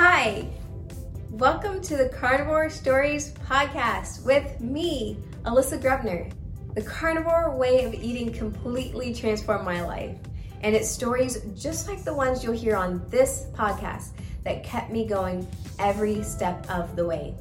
[0.00, 0.48] Hi,
[1.28, 6.32] welcome to the Carnivore Stories podcast with me, Alyssa Grubner.
[6.76, 10.16] The carnivore way of eating completely transformed my life,
[10.60, 14.10] and it's stories just like the ones you'll hear on this podcast
[14.44, 15.48] that kept me going
[15.80, 17.34] every step of the way.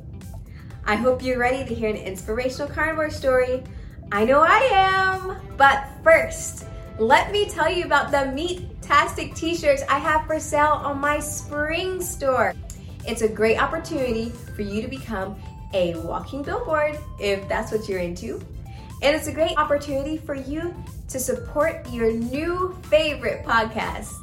[0.84, 3.64] I hope you're ready to hear an inspirational carnivore story.
[4.12, 5.38] I know I am!
[5.58, 6.66] But first,
[7.00, 12.02] let me tell you about the Meat-tastic t-shirts I have for sale on my spring
[12.02, 12.54] store.
[13.08, 15.36] It's a great opportunity for you to become
[15.74, 18.42] a walking billboard if that's what you're into.
[19.04, 20.74] And it's a great opportunity for you
[21.10, 24.16] to support your new favorite podcast.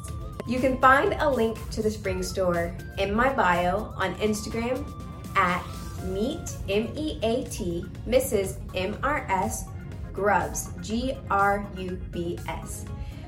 [0.48, 4.84] You can find a link to the spring store in my bio on Instagram
[5.36, 5.64] at
[6.06, 8.58] meat M-E-A-T Mrs.
[8.74, 9.64] M-R-S
[10.14, 12.84] Grubs, G R U B S.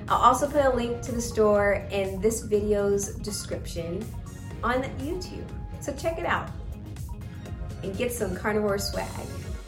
[0.08, 4.06] I'll also put a link to the store in this video's description
[4.62, 5.48] on YouTube.
[5.80, 6.48] So check it out
[7.82, 9.08] and get some carnivore swag.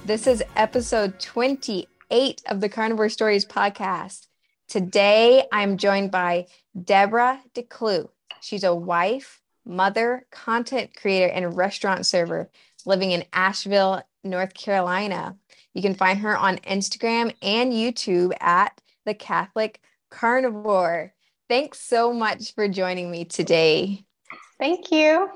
[0.07, 4.29] This is episode 28 of the Carnivore Stories podcast.
[4.69, 6.47] Today I'm joined by
[6.85, 8.09] Deborah DeClue.
[8.41, 12.48] She's a wife, mother, content creator, and restaurant server
[12.87, 15.37] living in Asheville, North Carolina.
[15.74, 19.80] You can find her on Instagram and YouTube at The Catholic
[20.11, 21.12] Carnivore.
[21.48, 24.05] Thanks so much for joining me today.
[24.58, 25.28] Thank you.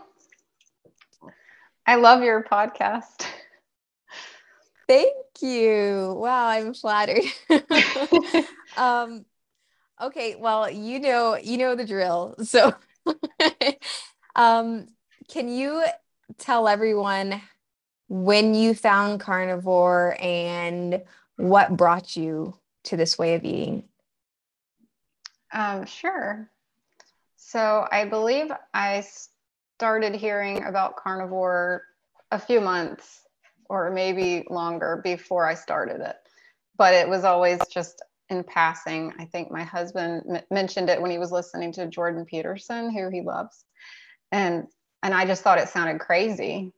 [1.86, 3.26] I love your podcast.
[4.88, 6.14] Thank you.
[6.18, 7.22] Wow, I'm flattered.
[8.76, 9.24] um,
[10.00, 12.34] okay, well, you know, you know the drill.
[12.42, 12.74] So,
[14.36, 14.88] um,
[15.28, 15.84] can you
[16.38, 17.40] tell everyone
[18.12, 21.02] when you found carnivore and
[21.36, 23.84] what brought you to this way of eating?
[25.50, 26.50] Um, sure.
[27.36, 29.06] So I believe I
[29.78, 31.84] started hearing about carnivore
[32.30, 33.22] a few months
[33.70, 36.16] or maybe longer before I started it.
[36.76, 39.14] But it was always just in passing.
[39.18, 43.08] I think my husband m- mentioned it when he was listening to Jordan Peterson, who
[43.08, 43.64] he loves.
[44.30, 44.66] And
[45.02, 46.74] and I just thought it sounded crazy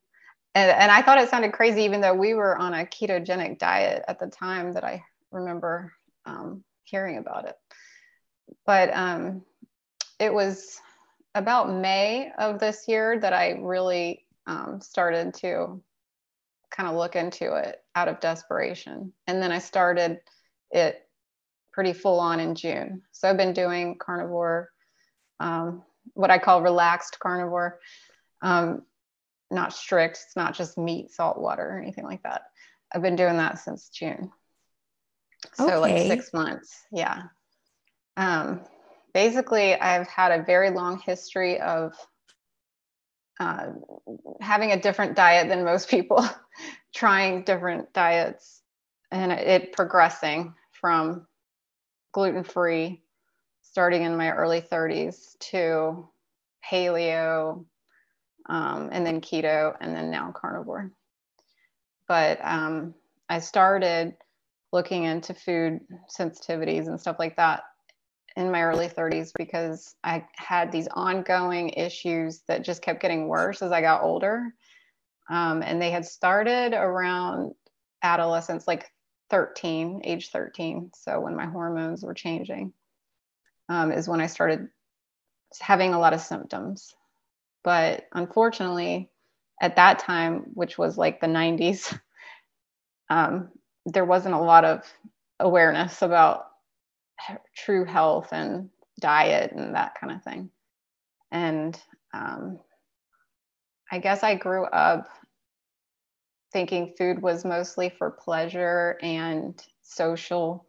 [0.54, 4.04] and, and I thought it sounded crazy, even though we were on a ketogenic diet
[4.06, 5.92] at the time that I remember
[6.26, 7.56] um, hearing about it.
[8.66, 9.42] But um,
[10.18, 10.80] it was
[11.34, 15.82] about May of this year that I really um, started to
[16.70, 19.12] kind of look into it out of desperation.
[19.26, 20.20] And then I started
[20.70, 21.08] it
[21.72, 23.02] pretty full on in June.
[23.12, 24.70] So I've been doing carnivore,
[25.40, 25.82] um,
[26.12, 27.80] what I call relaxed carnivore.
[28.42, 28.82] Um,
[29.54, 30.18] not strict.
[30.26, 32.42] It's not just meat, salt water, or anything like that.
[32.92, 34.30] I've been doing that since June.
[35.54, 35.76] So okay.
[35.76, 36.74] like six months.
[36.92, 37.24] Yeah.
[38.16, 38.60] Um,
[39.12, 41.94] basically, I've had a very long history of
[43.40, 43.72] uh,
[44.40, 46.24] having a different diet than most people,
[46.94, 48.62] trying different diets,
[49.10, 51.26] and it progressing from
[52.12, 53.02] gluten free,
[53.62, 56.08] starting in my early 30s, to
[56.70, 57.64] paleo,
[58.46, 60.90] um, and then keto, and then now carnivore.
[62.06, 62.94] But um,
[63.28, 64.16] I started
[64.72, 67.62] looking into food sensitivities and stuff like that
[68.36, 73.62] in my early 30s because I had these ongoing issues that just kept getting worse
[73.62, 74.52] as I got older.
[75.30, 77.54] Um, and they had started around
[78.02, 78.90] adolescence, like
[79.30, 80.90] 13, age 13.
[80.94, 82.72] So when my hormones were changing,
[83.68, 84.68] um, is when I started
[85.60, 86.94] having a lot of symptoms.
[87.64, 89.10] But unfortunately,
[89.60, 91.98] at that time, which was like the 90s,
[93.10, 93.48] um,
[93.86, 94.82] there wasn't a lot of
[95.40, 96.46] awareness about
[97.56, 98.70] true health and
[99.00, 100.50] diet and that kind of thing.
[101.32, 101.80] And
[102.12, 102.60] um,
[103.90, 105.08] I guess I grew up
[106.52, 110.66] thinking food was mostly for pleasure and social,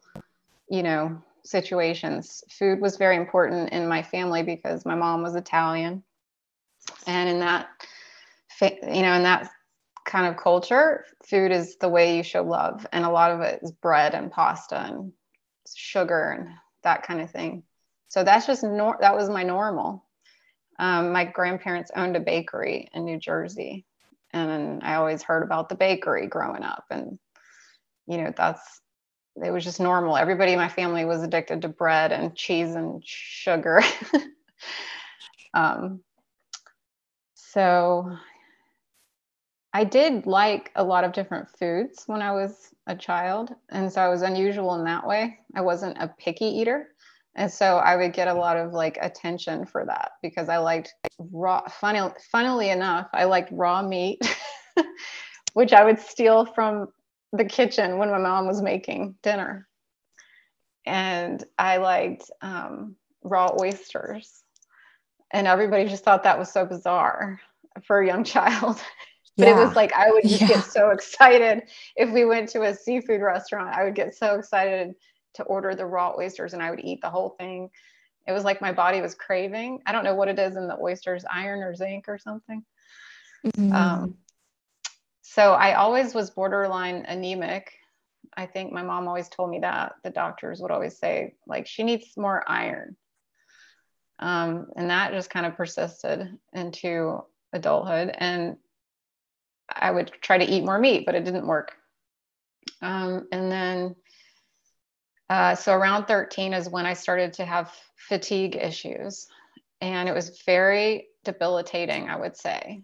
[0.68, 2.42] you know, situations.
[2.50, 6.02] Food was very important in my family because my mom was Italian
[7.06, 7.68] and in that
[8.60, 9.50] you know in that
[10.06, 12.86] kind of culture food is the way you show love.
[12.92, 15.12] And a lot of it is bread and pasta and
[15.74, 16.48] sugar and
[16.84, 17.64] that kind of thing.
[18.08, 20.04] So that's just nor- that was my normal.
[20.78, 23.84] Um, my grandparents owned a bakery in new jersey.
[24.32, 26.84] And i always heard about the bakery growing up.
[26.90, 27.18] And
[28.06, 28.80] you know that's
[29.44, 30.16] it was just normal.
[30.16, 33.82] Everybody in my family was addicted to bread and cheese and sugar.
[35.54, 36.00] Um,
[37.56, 38.14] so
[39.72, 43.54] I did like a lot of different foods when I was a child.
[43.70, 45.38] And so I was unusual in that way.
[45.54, 46.88] I wasn't a picky eater.
[47.34, 50.92] And so I would get a lot of like attention for that because I liked
[51.18, 52.00] raw, funny,
[52.30, 54.20] funnily enough, I liked raw meat,
[55.54, 56.88] which I would steal from
[57.32, 59.66] the kitchen when my mom was making dinner.
[60.84, 64.42] And I liked um, raw oysters.
[65.32, 67.40] And everybody just thought that was so bizarre
[67.84, 68.80] for a young child.
[69.36, 69.60] but yeah.
[69.60, 70.48] it was like I would just yeah.
[70.48, 71.62] get so excited
[71.96, 73.74] if we went to a seafood restaurant.
[73.76, 74.94] I would get so excited
[75.34, 77.70] to order the raw oysters and I would eat the whole thing.
[78.26, 79.80] It was like my body was craving.
[79.86, 82.64] I don't know what it is in the oysters, iron or zinc or something.
[83.46, 83.72] Mm-hmm.
[83.72, 84.16] Um,
[85.22, 87.72] so I always was borderline anemic.
[88.36, 89.94] I think my mom always told me that.
[90.02, 92.96] The doctors would always say, like, she needs more iron.
[94.18, 97.22] Um, and that just kind of persisted into
[97.52, 98.14] adulthood.
[98.16, 98.56] And
[99.68, 101.72] I would try to eat more meat, but it didn't work.
[102.80, 103.96] Um, and then
[105.28, 109.26] uh, so around 13 is when I started to have fatigue issues,
[109.80, 112.82] and it was very debilitating, I would say.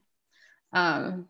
[0.73, 1.29] Um,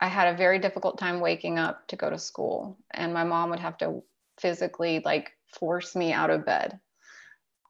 [0.00, 3.50] I had a very difficult time waking up to go to school, and my mom
[3.50, 4.02] would have to
[4.38, 6.78] physically like force me out of bed.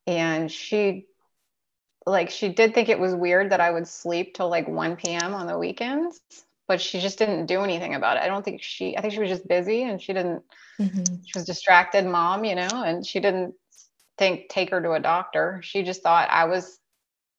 [0.06, 1.06] And she,
[2.06, 5.35] like, she did think it was weird that I would sleep till like 1 p.m.
[5.35, 6.20] on the weekends
[6.69, 8.23] but she just didn't do anything about it.
[8.23, 10.43] I don't think she, I think she was just busy and she didn't,
[10.81, 11.14] mm-hmm.
[11.25, 13.55] she was distracted mom, you know, and she didn't
[14.19, 15.61] think take her to a doctor.
[15.62, 16.79] She just thought I was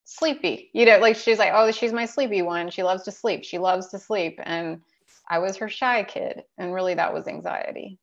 [0.06, 2.70] sleepy, you know, like she's like, oh, she's my sleepy one.
[2.70, 3.44] She loves to sleep.
[3.44, 4.40] She loves to sleep.
[4.44, 4.82] And
[5.30, 6.44] I was her shy kid.
[6.58, 8.00] And really that was anxiety.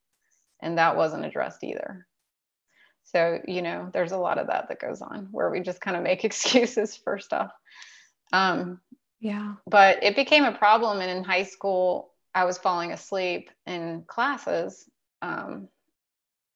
[0.60, 2.06] And that wasn't addressed either.
[3.04, 5.96] So, you know, there's a lot of that that goes on where we just kind
[5.96, 7.52] of make excuses for stuff.
[8.32, 8.80] Um,
[9.20, 9.54] yeah.
[9.66, 11.00] But it became a problem.
[11.00, 14.88] And in high school, I was falling asleep in classes
[15.22, 15.68] um,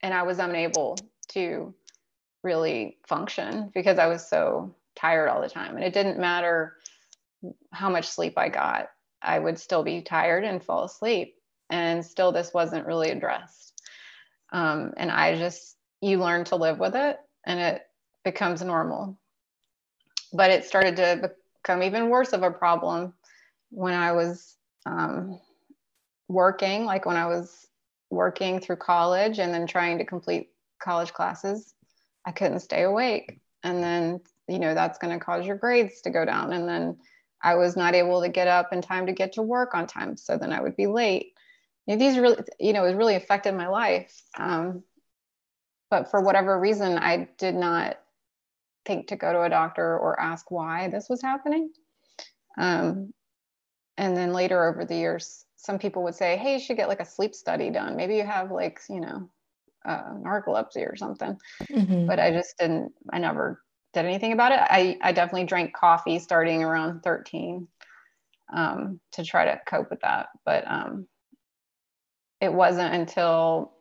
[0.02, 0.98] and I was unable
[1.28, 1.74] to
[2.42, 5.76] really function because I was so tired all the time.
[5.76, 6.76] And it didn't matter
[7.72, 8.90] how much sleep I got,
[9.22, 11.36] I would still be tired and fall asleep.
[11.70, 13.80] And still, this wasn't really addressed.
[14.52, 17.82] Um, and I just, you learn to live with it and it
[18.24, 19.18] becomes normal.
[20.32, 21.30] But it started to
[21.62, 23.14] become even worse of a problem
[23.70, 24.56] when I was
[24.86, 25.40] um,
[26.28, 27.66] working, like when I was
[28.10, 30.50] working through college and then trying to complete
[30.82, 31.74] college classes.
[32.26, 33.40] I couldn't stay awake.
[33.62, 36.52] And then, you know, that's going to cause your grades to go down.
[36.52, 36.98] And then
[37.42, 40.16] I was not able to get up in time to get to work on time.
[40.16, 41.32] So then I would be late.
[41.86, 44.22] You know, these really, you know, it really affected my life.
[44.36, 44.82] Um,
[45.90, 47.98] but for whatever reason, I did not
[48.84, 51.70] think to go to a doctor or ask why this was happening.
[52.58, 53.12] Um,
[53.96, 57.00] and then later over the years, some people would say, hey, you should get like
[57.00, 57.96] a sleep study done.
[57.96, 59.28] Maybe you have like, you know,
[59.84, 61.36] uh, narcolepsy or something.
[61.70, 62.06] Mm-hmm.
[62.06, 63.62] But I just didn't, I never
[63.94, 64.60] did anything about it.
[64.60, 67.66] I, I definitely drank coffee starting around 13
[68.54, 70.28] um, to try to cope with that.
[70.44, 71.06] But um,
[72.40, 73.72] it wasn't until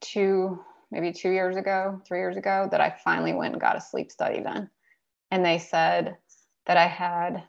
[0.00, 0.62] two,
[0.92, 4.12] maybe two years ago, three years ago, that I finally went and got a sleep
[4.12, 4.68] study done.
[5.30, 6.18] And they said
[6.66, 7.42] that I had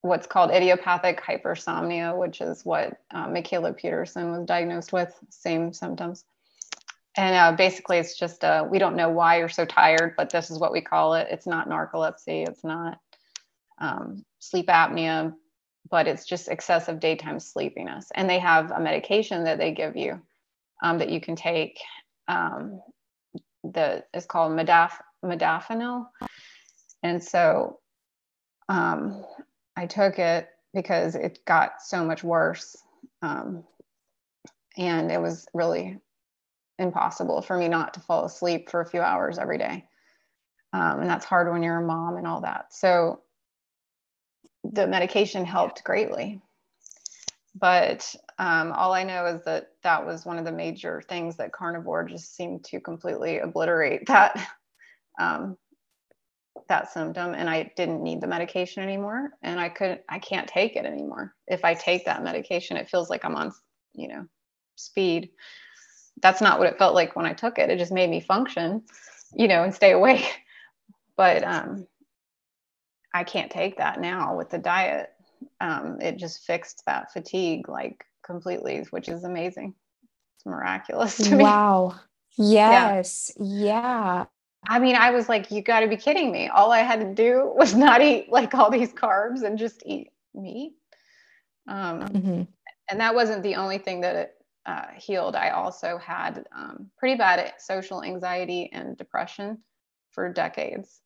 [0.00, 6.24] what's called idiopathic hypersomnia, which is what uh, Mikhaila Peterson was diagnosed with, same symptoms.
[7.16, 10.50] And uh, basically, it's just uh, we don't know why you're so tired, but this
[10.50, 11.28] is what we call it.
[11.30, 12.98] It's not narcolepsy, it's not
[13.78, 15.34] um, sleep apnea,
[15.90, 18.10] but it's just excessive daytime sleepiness.
[18.14, 20.22] And they have a medication that they give you
[20.82, 21.78] um, that you can take
[22.30, 22.80] um,
[23.64, 25.00] that is called modafinil.
[25.24, 26.06] modafinil.
[27.02, 27.80] And so
[28.68, 29.24] um,
[29.76, 32.76] I took it because it got so much worse.
[33.20, 33.64] Um,
[34.78, 35.98] and it was really
[36.78, 39.84] impossible for me not to fall asleep for a few hours every day.
[40.72, 42.72] Um, and that's hard when you're a mom and all that.
[42.72, 43.22] So
[44.62, 46.40] the medication helped greatly
[47.54, 51.52] but um, all I know is that that was one of the major things that
[51.52, 54.48] carnivore just seemed to completely obliterate that
[55.20, 55.56] um,
[56.68, 60.76] that symptom, and I didn't need the medication anymore, and I could I can't take
[60.76, 61.34] it anymore.
[61.48, 63.52] If I take that medication, it feels like I'm on
[63.94, 64.26] you know
[64.76, 65.30] speed.
[66.22, 67.70] That's not what it felt like when I took it.
[67.70, 68.82] It just made me function,
[69.34, 70.40] you know, and stay awake.
[71.16, 71.86] But um,
[73.14, 75.10] I can't take that now with the diet
[75.60, 79.74] um, it just fixed that fatigue like completely, which is amazing.
[80.36, 81.44] It's miraculous to me.
[81.44, 81.96] Wow.
[82.36, 83.32] Yes.
[83.38, 83.64] Yeah.
[83.64, 84.24] yeah.
[84.68, 86.48] I mean, I was like, you got to be kidding me.
[86.48, 90.08] All I had to do was not eat like all these carbs and just eat
[90.34, 90.74] meat.
[91.68, 92.42] Um, mm-hmm.
[92.90, 94.32] And that wasn't the only thing that it
[94.66, 95.36] uh, healed.
[95.36, 99.58] I also had um, pretty bad social anxiety and depression
[100.10, 101.00] for decades.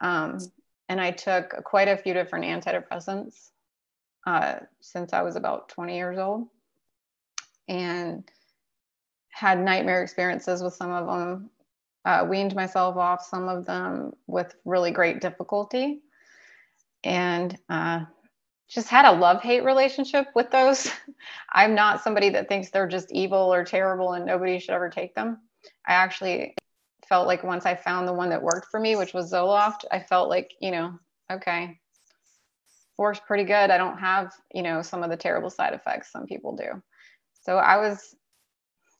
[0.00, 0.38] Um,
[0.88, 3.50] and I took quite a few different antidepressants
[4.26, 6.48] uh, since I was about 20 years old
[7.68, 8.28] and
[9.30, 11.50] had nightmare experiences with some of them.
[12.04, 16.00] Uh, weaned myself off some of them with really great difficulty
[17.02, 18.04] and uh,
[18.68, 20.88] just had a love hate relationship with those.
[21.52, 25.16] I'm not somebody that thinks they're just evil or terrible and nobody should ever take
[25.16, 25.38] them.
[25.86, 26.54] I actually
[27.08, 30.00] felt like once I found the one that worked for me, which was Zoloft, I
[30.00, 30.98] felt like, you know,
[31.30, 31.78] okay,
[32.98, 33.70] works pretty good.
[33.70, 36.82] I don't have, you know, some of the terrible side effects some people do.
[37.42, 38.14] So I was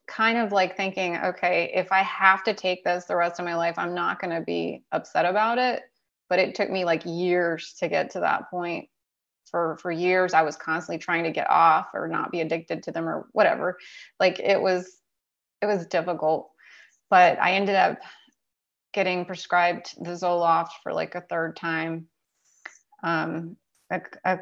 [0.06, 3.56] kind of like thinking, okay, if I have to take this the rest of my
[3.56, 5.82] life, I'm not going to be upset about it.
[6.28, 8.88] But it took me like years to get to that point.
[9.50, 12.90] For for years, I was constantly trying to get off or not be addicted to
[12.90, 13.78] them or whatever.
[14.18, 15.00] Like it was,
[15.62, 16.50] it was difficult
[17.10, 17.98] but I ended up
[18.92, 22.06] getting prescribed the Zoloft for like a third time,
[23.02, 23.56] um,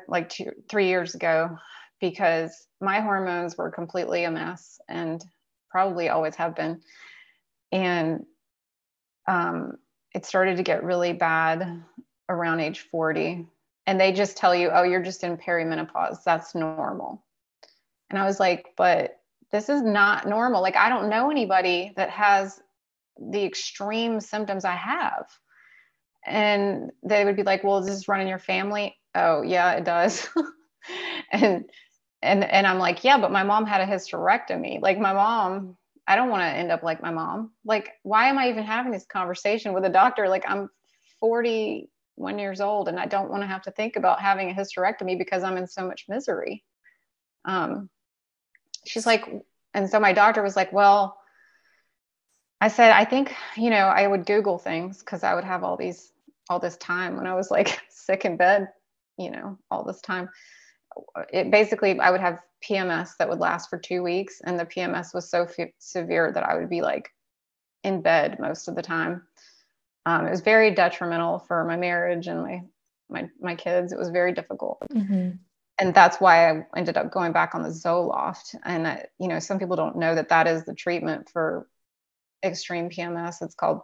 [0.08, 1.56] like two, three years ago,
[2.00, 5.24] because my hormones were completely a mess and
[5.70, 6.80] probably always have been.
[7.72, 8.24] And
[9.26, 9.78] um,
[10.14, 11.82] it started to get really bad
[12.28, 13.46] around age 40.
[13.86, 16.22] And they just tell you, oh, you're just in perimenopause.
[16.24, 17.22] That's normal.
[18.10, 19.18] And I was like, but
[19.50, 20.62] this is not normal.
[20.62, 22.60] Like, I don't know anybody that has
[23.18, 25.26] the extreme symptoms I have.
[26.26, 28.96] And they would be like, well, does this run in your family?
[29.14, 30.28] Oh, yeah, it does.
[31.32, 31.64] and,
[32.22, 34.80] and, and I'm like, yeah, but my mom had a hysterectomy.
[34.80, 37.52] Like, my mom, I don't want to end up like my mom.
[37.64, 40.28] Like, why am I even having this conversation with a doctor?
[40.28, 40.68] Like, I'm
[41.20, 45.16] 41 years old and I don't want to have to think about having a hysterectomy
[45.18, 46.64] because I'm in so much misery.
[47.44, 47.88] Um,
[48.84, 49.24] she's like,
[49.72, 51.18] and so my doctor was like, well,
[52.60, 55.76] I said, I think, you know, I would Google things because I would have all
[55.76, 56.12] these,
[56.48, 58.68] all this time when I was like sick in bed,
[59.18, 60.28] you know, all this time.
[61.32, 64.40] It basically, I would have PMS that would last for two weeks.
[64.44, 67.10] And the PMS was so f- severe that I would be like
[67.82, 69.22] in bed most of the time.
[70.06, 72.62] Um, it was very detrimental for my marriage and my,
[73.08, 73.92] my, my kids.
[73.92, 74.82] It was very difficult.
[74.92, 75.30] Mm-hmm
[75.78, 78.54] and that's why I ended up going back on the Zoloft.
[78.64, 81.66] And I, you know, some people don't know that that is the treatment for
[82.44, 83.42] extreme PMS.
[83.42, 83.80] It's called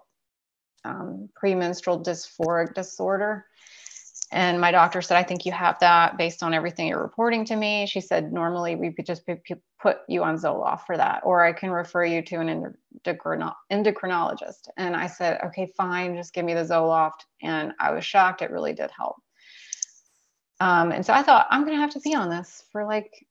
[0.84, 3.46] um, premenstrual dysphoric disorder.
[4.32, 7.56] And my doctor said, I think you have that based on everything you're reporting to
[7.56, 7.86] me.
[7.86, 9.22] She said, normally we could just
[9.80, 14.68] put you on Zoloft for that, or I can refer you to an endocrinologist.
[14.76, 17.24] And I said, okay, fine, just give me the Zoloft.
[17.42, 18.42] And I was shocked.
[18.42, 19.16] It really did help.
[20.60, 23.26] Um, and so I thought, I'm going to have to be on this for like,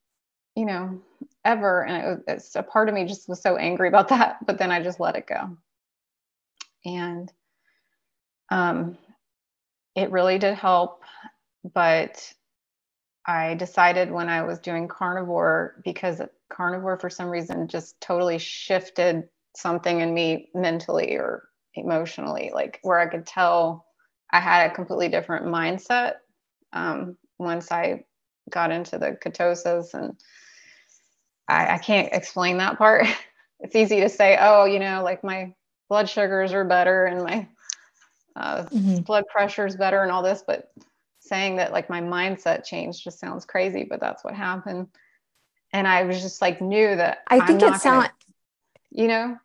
[0.56, 1.00] you know,
[1.46, 1.86] ever.
[1.86, 4.72] And it was, a part of me just was so angry about that, but then
[4.72, 5.58] I just let it go.
[6.86, 7.32] And
[8.50, 8.98] um,
[10.00, 11.02] it really did help.
[11.74, 12.34] But
[13.26, 19.30] I decided when I was doing carnivore, because carnivore for some reason just totally shifted
[19.56, 23.86] something in me mentally or emotionally, like where I could tell
[24.32, 26.16] I had a completely different mindset
[26.74, 28.06] um, once I
[28.50, 30.16] got into the ketosis and
[31.48, 33.08] I, I can't explain that part.
[33.60, 35.54] it's easy to say, oh, you know, like my
[35.90, 37.48] blood sugars are better and my
[38.36, 38.98] uh, mm-hmm.
[39.02, 40.72] blood pressure is better and all this, but
[41.20, 44.88] saying that like my mindset changed just sounds crazy, but that's what happened.
[45.72, 48.10] And I was just like knew that I think it sounds,
[48.90, 49.38] you know,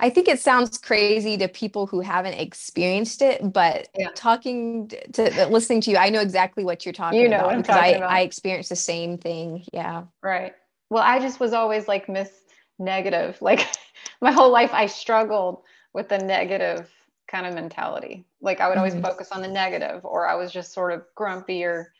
[0.00, 4.08] I think it sounds crazy to people who haven't experienced it, but yeah.
[4.14, 7.76] talking to listening to you, I know exactly what you're talking you know about because
[7.76, 8.10] I, about.
[8.10, 9.64] I experienced the same thing.
[9.72, 10.04] Yeah.
[10.22, 10.54] Right
[10.90, 12.30] well i just was always like miss
[12.78, 13.66] negative like
[14.20, 16.88] my whole life i struggled with the negative
[17.28, 19.04] kind of mentality like i would always mm-hmm.
[19.04, 21.92] focus on the negative or i was just sort of grumpy or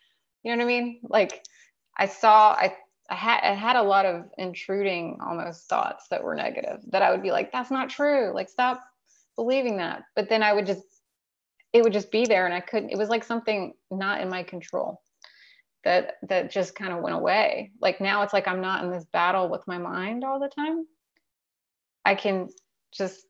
[0.42, 1.44] you know what i mean like
[1.96, 2.74] i saw i
[3.10, 7.10] I had, I had a lot of intruding almost thoughts that were negative that I
[7.10, 8.32] would be like, that's not true.
[8.34, 8.84] Like, stop
[9.34, 10.02] believing that.
[10.14, 10.82] But then I would just,
[11.72, 14.42] it would just be there and I couldn't, it was like something not in my
[14.42, 15.00] control
[15.84, 19.04] that that just kind of went away like now it's like i'm not in this
[19.12, 20.84] battle with my mind all the time
[22.04, 22.48] i can
[22.92, 23.27] just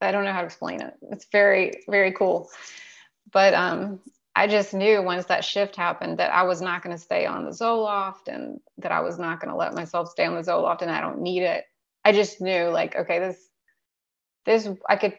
[0.00, 0.94] i don't know how to explain it.
[1.10, 2.50] It's very very cool.
[3.32, 4.00] But um
[4.34, 7.44] i just knew once that shift happened that i was not going to stay on
[7.44, 10.82] the zoloft and that i was not going to let myself stay on the zoloft
[10.82, 11.64] and i don't need it.
[12.04, 13.48] I just knew like okay this
[14.46, 15.14] this i could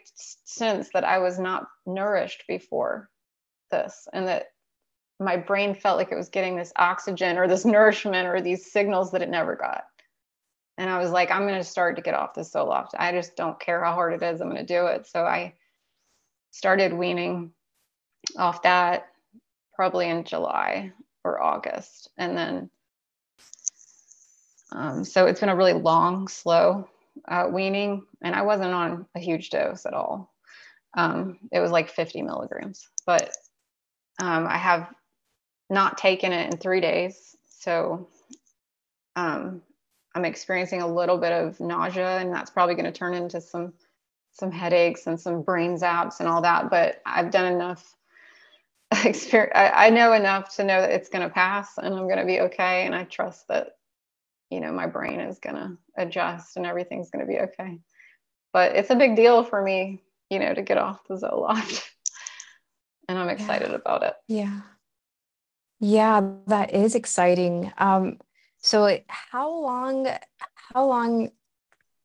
[0.45, 3.09] sense that i was not nourished before
[3.71, 4.47] this and that
[5.19, 9.11] my brain felt like it was getting this oxygen or this nourishment or these signals
[9.11, 9.83] that it never got.
[10.79, 12.91] And I was like, I'm going to start to get off this Zoloft.
[12.97, 14.39] I just don't care how hard it is.
[14.39, 15.05] I'm going to do it.
[15.07, 15.53] So I
[16.51, 17.51] started weaning
[18.37, 19.09] off that
[19.75, 20.93] probably in July
[21.25, 22.09] or August.
[22.17, 22.69] And then,
[24.71, 26.87] um, so it's been a really long, slow
[27.27, 30.33] uh, weaning, and I wasn't on a huge dose at all.
[30.95, 33.35] Um, it was like 50 milligrams, but
[34.21, 34.89] um, I have
[35.69, 37.35] not taken it in three days.
[37.49, 38.07] So
[39.17, 39.61] um,
[40.19, 43.73] I'm experiencing a little bit of nausea, and that's probably going to turn into some
[44.31, 46.69] some headaches and some brain zaps and all that.
[46.69, 47.95] But I've done enough
[49.05, 49.53] experience.
[49.55, 52.25] I, I know enough to know that it's going to pass, and I'm going to
[52.25, 52.85] be okay.
[52.85, 53.77] And I trust that
[54.49, 57.79] you know my brain is going to adjust, and everything's going to be okay.
[58.51, 61.87] But it's a big deal for me, you know, to get off the Zoloft,
[63.07, 63.75] and I'm excited yeah.
[63.75, 64.15] about it.
[64.27, 64.59] Yeah.
[65.81, 67.71] Yeah, that is exciting.
[67.77, 68.19] Um,
[68.59, 70.07] so how long
[70.73, 71.31] how long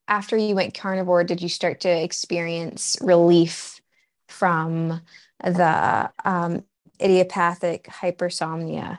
[0.09, 3.81] after you went carnivore did you start to experience relief
[4.29, 5.01] from
[5.43, 6.65] the um,
[7.01, 8.99] idiopathic hypersomnia?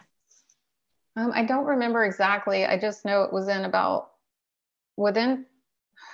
[1.16, 2.66] Um, I don't remember exactly.
[2.66, 4.12] I just know it was in about
[4.98, 5.46] within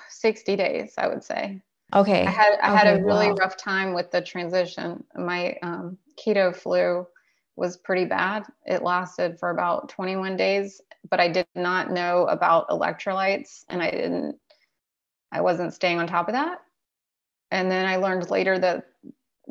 [0.09, 1.61] 60 days, I would say.
[1.93, 2.25] Okay.
[2.25, 3.35] I had I okay, had a really wow.
[3.35, 5.03] rough time with the transition.
[5.15, 7.05] My um, keto flu
[7.55, 8.45] was pretty bad.
[8.65, 13.91] It lasted for about 21 days, but I did not know about electrolytes and I
[13.91, 14.37] didn't,
[15.31, 16.59] I wasn't staying on top of that.
[17.51, 18.85] And then I learned later that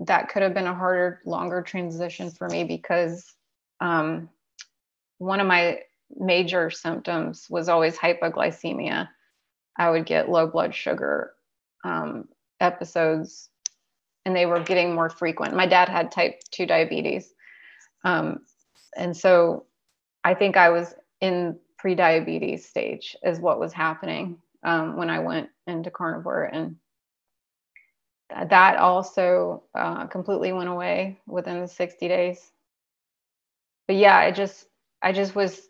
[0.06, 3.34] that could have been a harder, longer transition for me because
[3.80, 4.30] um,
[5.18, 5.80] one of my
[6.16, 9.08] major symptoms was always hypoglycemia.
[9.76, 11.32] I would get low blood sugar
[11.84, 12.28] um,
[12.60, 13.50] episodes
[14.24, 15.54] and they were getting more frequent.
[15.54, 17.32] My dad had type 2 diabetes.
[18.04, 18.40] Um,
[18.96, 19.66] and so
[20.24, 25.48] I think I was in pre-diabetes stage is what was happening um, when I went
[25.66, 26.76] into carnivore and
[28.48, 32.52] that also uh, completely went away within the 60 days.
[33.86, 34.66] But yeah, I just
[35.02, 35.68] I just was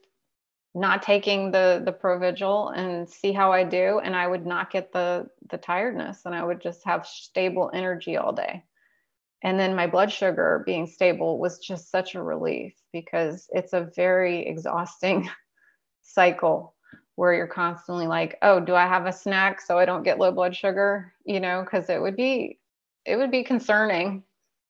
[0.74, 4.92] not taking the the Provigil and see how I do, and I would not get
[4.92, 8.64] the the tiredness, and I would just have stable energy all day.
[9.42, 13.90] And then my blood sugar being stable was just such a relief because it's a
[13.96, 15.30] very exhausting
[16.02, 16.74] cycle
[17.16, 20.32] where you're constantly like, oh, do I have a snack so I don't get low
[20.32, 21.12] blood sugar?
[21.24, 22.58] You know, because it would be
[23.06, 24.24] it would be concerning.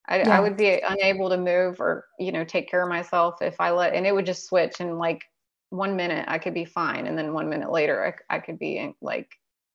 [0.08, 0.36] I, yeah.
[0.36, 3.70] I would be unable to move or you know take care of myself if I
[3.70, 5.22] let, and it would just switch and like
[5.70, 8.94] one minute I could be fine, and then one minute later I, I could be
[9.00, 9.28] like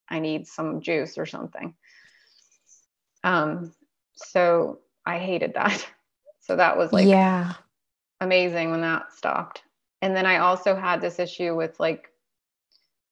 [0.09, 1.73] I need some juice or something.
[3.23, 3.73] Um,
[4.15, 5.85] so I hated that.
[6.47, 7.55] So that was like yeah
[8.21, 9.63] amazing when that stopped.
[10.01, 12.11] And then I also had this issue with like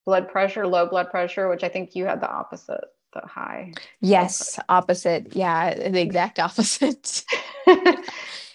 [0.05, 3.73] blood pressure, low blood pressure, which I think you had the opposite, the high.
[4.01, 5.35] Yes, opposite.
[5.35, 7.23] Yeah, the exact opposite.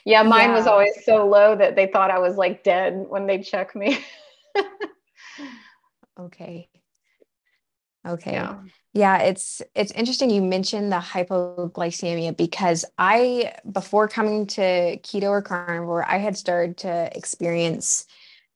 [0.04, 0.54] yeah, mine yeah.
[0.54, 3.98] was always so low that they thought I was like dead when they check me.
[6.20, 6.68] okay.
[8.08, 8.32] Okay.
[8.32, 8.56] Yeah.
[8.92, 15.42] yeah, it's it's interesting you mentioned the hypoglycemia because I before coming to keto or
[15.42, 18.06] carnivore, I had started to experience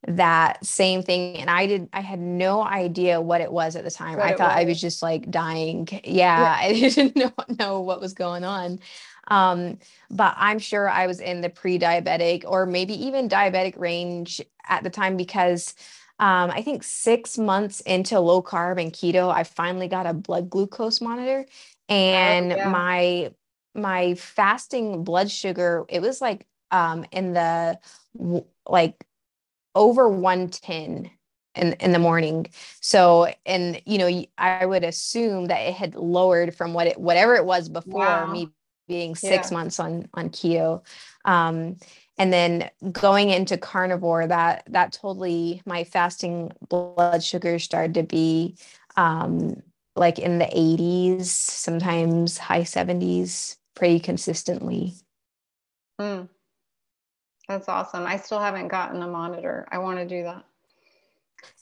[0.08, 3.90] that same thing and I did I had no idea what it was at the
[3.90, 4.16] time.
[4.18, 4.64] What I thought was.
[4.64, 5.86] I was just like dying.
[5.92, 6.56] Yeah, yeah.
[6.60, 8.80] I didn't know, know what was going on.
[9.28, 9.78] Um,
[10.10, 14.90] but I'm sure I was in the pre-diabetic or maybe even diabetic range at the
[14.90, 15.74] time because
[16.18, 20.50] um, I think six months into low carb and keto, I finally got a blood
[20.50, 22.68] glucose monitor, oh, and oh, yeah.
[22.68, 23.32] my
[23.74, 27.78] my fasting blood sugar it was like um, in the
[28.68, 29.04] like
[29.74, 31.10] over 110
[31.54, 32.46] in in the morning.
[32.80, 37.36] So, and you know, I would assume that it had lowered from what it whatever
[37.36, 38.26] it was before wow.
[38.26, 38.48] me
[38.88, 39.56] being six yeah.
[39.56, 40.84] months on on keto.
[41.24, 41.76] Um,
[42.18, 48.56] and then going into carnivore that that totally my fasting blood sugar started to be
[48.96, 49.62] um
[49.96, 54.94] like in the 80s sometimes high 70s pretty consistently.
[56.00, 56.28] Mm.
[57.46, 58.06] that's awesome.
[58.06, 59.68] I still haven't gotten a monitor.
[59.70, 60.44] I want to do that.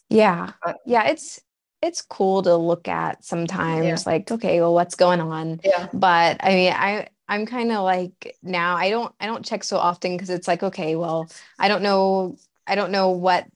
[0.08, 0.52] Yeah.
[0.64, 1.40] But, yeah it's
[1.82, 3.98] it's cool to look at sometimes yeah.
[4.06, 5.60] like okay well what's going on?
[5.64, 5.88] Yeah.
[5.92, 9.78] But i mean i I'm kind of like now I don't I don't check so
[9.78, 13.46] often because it's like okay well I don't know I don't know what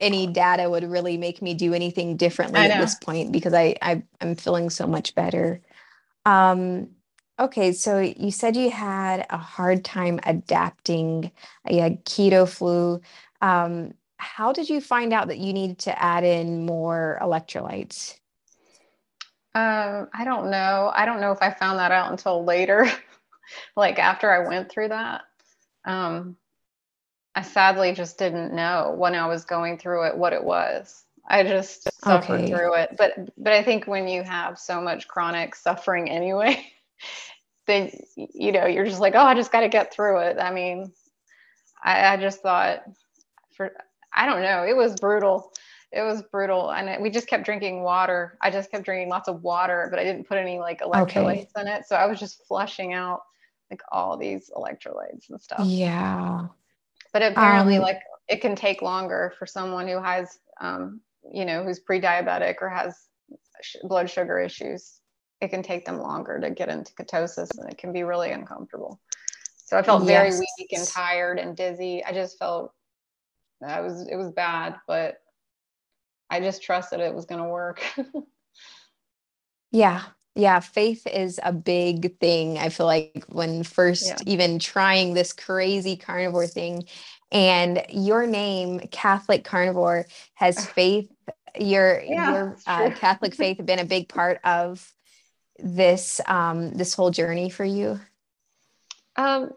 [0.00, 4.02] any data would really make me do anything differently at this point because I, I
[4.20, 5.60] I'm feeling so much better.
[6.26, 6.90] Um,
[7.38, 11.30] okay, so you said you had a hard time adapting.
[11.68, 13.00] You had keto flu.
[13.40, 18.18] Um, how did you find out that you needed to add in more electrolytes?
[19.54, 20.92] Um, I don't know.
[20.94, 22.90] I don't know if I found that out until later.
[23.76, 25.22] like after I went through that,
[25.84, 26.36] um,
[27.34, 31.04] I sadly just didn't know when I was going through it what it was.
[31.28, 32.48] I just suffered okay.
[32.48, 32.96] through it.
[32.96, 36.64] But but I think when you have so much chronic suffering anyway,
[37.66, 40.38] then you know you're just like, oh, I just got to get through it.
[40.38, 40.92] I mean,
[41.82, 42.82] I, I just thought
[43.52, 43.72] for
[44.12, 45.52] I don't know, it was brutal.
[45.90, 48.36] It was brutal, and it, we just kept drinking water.
[48.42, 51.62] I just kept drinking lots of water, but I didn't put any like electrolytes okay.
[51.62, 53.22] in it, so I was just flushing out
[53.70, 55.66] like all these electrolytes and stuff.
[55.66, 56.46] Yeah.
[57.12, 61.00] But apparently, um, like it can take longer for someone who has, um,
[61.32, 63.08] you know, who's pre-diabetic or has
[63.62, 65.00] sh- blood sugar issues.
[65.40, 69.00] It can take them longer to get into ketosis, and it can be really uncomfortable.
[69.56, 70.40] So I felt very yes.
[70.40, 72.04] weak and tired and dizzy.
[72.04, 72.72] I just felt
[73.66, 75.18] I was it was bad, but
[76.30, 77.82] I just trusted it was going to work.
[79.72, 80.02] yeah,
[80.34, 82.58] yeah, faith is a big thing.
[82.58, 84.16] I feel like when first yeah.
[84.26, 86.84] even trying this crazy carnivore thing,
[87.30, 91.10] and your name, Catholic Carnivore, has faith.
[91.58, 94.94] Your yeah, your uh, Catholic faith been a big part of
[95.58, 98.00] this um, this whole journey for you?
[99.16, 99.50] Um,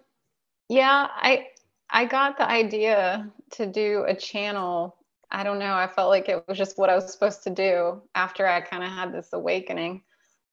[0.70, 1.48] yeah, I
[1.90, 4.96] I got the idea to do a channel.
[5.32, 5.74] I don't know.
[5.74, 8.84] I felt like it was just what I was supposed to do after I kind
[8.84, 10.04] of had this awakening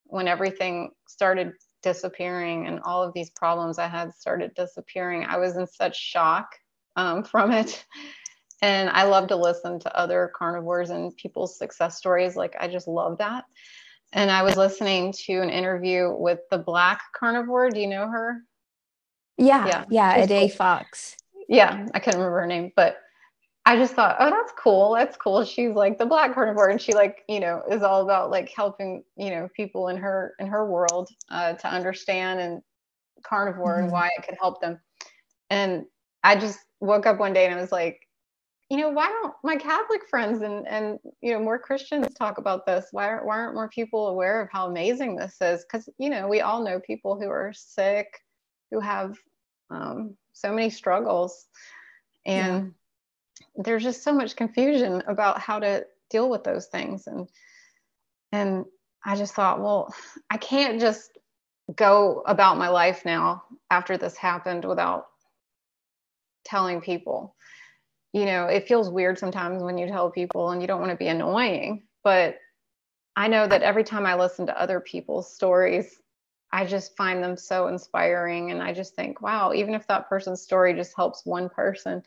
[0.05, 5.57] when everything started disappearing and all of these problems I had started disappearing, I was
[5.57, 6.55] in such shock
[6.95, 7.85] um, from it.
[8.61, 12.35] And I love to listen to other carnivores and people's success stories.
[12.35, 13.45] Like, I just love that.
[14.11, 17.69] And I was listening to an interview with the Black carnivore.
[17.69, 18.41] Do you know her?
[19.37, 19.65] Yeah.
[19.67, 19.85] Yeah.
[19.89, 20.27] Yeah.
[20.27, 20.49] Cool.
[20.49, 21.15] Fox.
[21.47, 21.87] Yeah.
[21.93, 22.97] I couldn't remember her name, but
[23.65, 24.95] I just thought, oh, that's cool.
[24.95, 25.43] That's cool.
[25.43, 29.03] She's like the black carnivore, and she like you know is all about like helping
[29.15, 32.61] you know people in her in her world uh, to understand and
[33.23, 33.83] carnivore mm-hmm.
[33.83, 34.79] and why it could help them.
[35.49, 35.85] And
[36.23, 38.01] I just woke up one day and I was like,
[38.69, 42.65] you know, why don't my Catholic friends and and you know more Christians talk about
[42.65, 42.87] this?
[42.91, 45.63] Why aren't why aren't more people aware of how amazing this is?
[45.63, 48.07] Because you know we all know people who are sick,
[48.71, 49.17] who have
[49.69, 51.45] um, so many struggles,
[52.25, 52.71] and yeah
[53.59, 57.07] there's just so much confusion about how to deal with those things.
[57.07, 57.27] And
[58.31, 58.65] and
[59.05, 59.93] i just thought well
[60.29, 61.17] i can't just
[61.75, 65.05] go about my life now after this happened without
[66.43, 67.35] telling people.
[68.13, 70.97] You know it feels weird sometimes when you tell people and you don't want to
[70.97, 72.37] be annoying but
[73.15, 76.01] i know that every time i listen to other people's stories
[76.51, 78.49] i just find them so inspiring.
[78.49, 82.01] And i just think wow even if that person's story just helps one person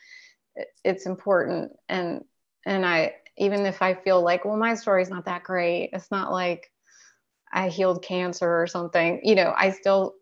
[0.84, 1.72] it's important.
[1.88, 2.24] And
[2.64, 6.32] and i even if i feel like well my story's not that great it's not
[6.32, 6.70] like
[7.52, 10.14] i healed cancer or something you know i still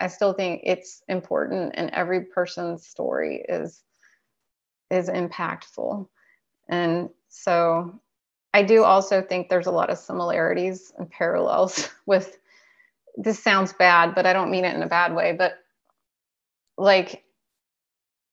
[0.00, 3.82] i still think it's important and every person's story is
[4.90, 6.06] is impactful.
[6.68, 8.00] And so
[8.52, 12.38] i do also think there's a lot of similarities and parallels with
[13.16, 15.54] this sounds bad but i don't mean it in a bad way but
[16.76, 17.23] like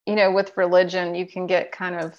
[0.06, 2.18] you know, with religion, you can get kind of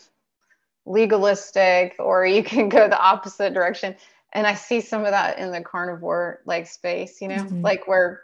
[0.86, 3.96] legalistic or you can go the opposite direction.
[4.34, 7.62] And I see some of that in the carnivore like space, you know, mm-hmm.
[7.62, 8.22] like where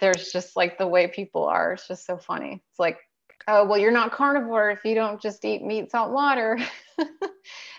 [0.00, 1.72] there's just like the way people are.
[1.72, 2.62] It's just so funny.
[2.70, 2.98] It's like,
[3.48, 6.58] oh, well, you're not carnivore if you don't just eat meat, salt, water.
[6.98, 7.08] and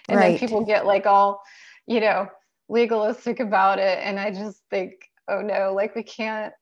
[0.10, 0.32] right.
[0.32, 1.42] then people get like all,
[1.88, 2.28] you know,
[2.68, 4.00] legalistic about it.
[4.04, 6.54] And I just think, oh no, like we can't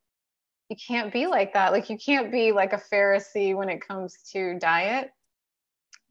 [0.72, 1.74] you can't be like that.
[1.74, 5.12] Like you can't be like a Pharisee when it comes to diet.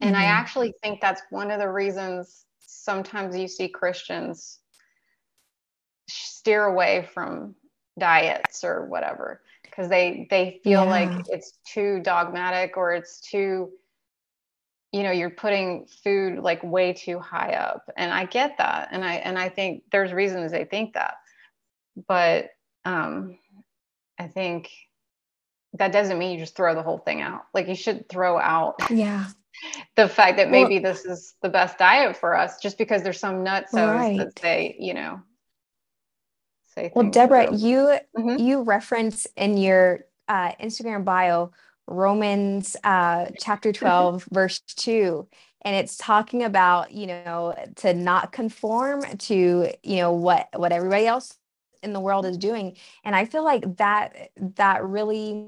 [0.02, 0.22] And mm-hmm.
[0.22, 4.58] I actually think that's one of the reasons sometimes you see Christians
[6.10, 7.54] steer away from
[7.98, 10.90] diets or whatever because they they feel yeah.
[10.90, 13.70] like it's too dogmatic or it's too
[14.92, 19.04] you know you're putting food like way too high up and i get that and
[19.04, 21.16] i and i think there's reasons they think that
[22.08, 22.46] but
[22.84, 23.38] um
[24.20, 24.70] I think
[25.74, 27.42] that doesn't mean you just throw the whole thing out.
[27.54, 29.26] Like you should throw out yeah
[29.96, 33.18] the fact that maybe well, this is the best diet for us just because there's
[33.18, 34.18] some nuts right.
[34.18, 35.20] that say, you know,
[36.74, 38.36] say Well, Deborah, you mm-hmm.
[38.38, 41.52] you reference in your uh, Instagram bio
[41.86, 45.26] Romans uh, chapter 12 verse 2
[45.62, 51.06] and it's talking about you know to not conform to you know what what everybody
[51.06, 51.36] else
[51.82, 52.76] in the world is doing.
[53.04, 55.46] And i feel like that that really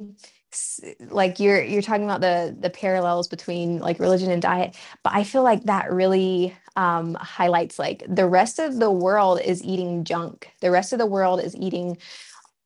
[1.09, 5.25] like you're you're talking about the the parallels between like religion and diet but i
[5.25, 10.51] feel like that really um, highlights like the rest of the world is eating junk.
[10.61, 11.99] The rest of the world is eating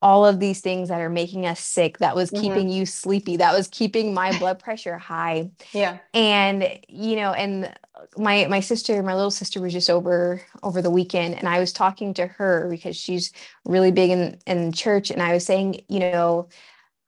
[0.03, 2.43] all of these things that are making us sick that was mm-hmm.
[2.43, 5.51] keeping you sleepy that was keeping my blood pressure high.
[5.73, 5.99] Yeah.
[6.15, 7.73] And you know and
[8.19, 11.73] my my sister my little sister was just over over the weekend and i was
[11.73, 13.33] talking to her because she's
[13.65, 16.47] really big in in church and i was saying you know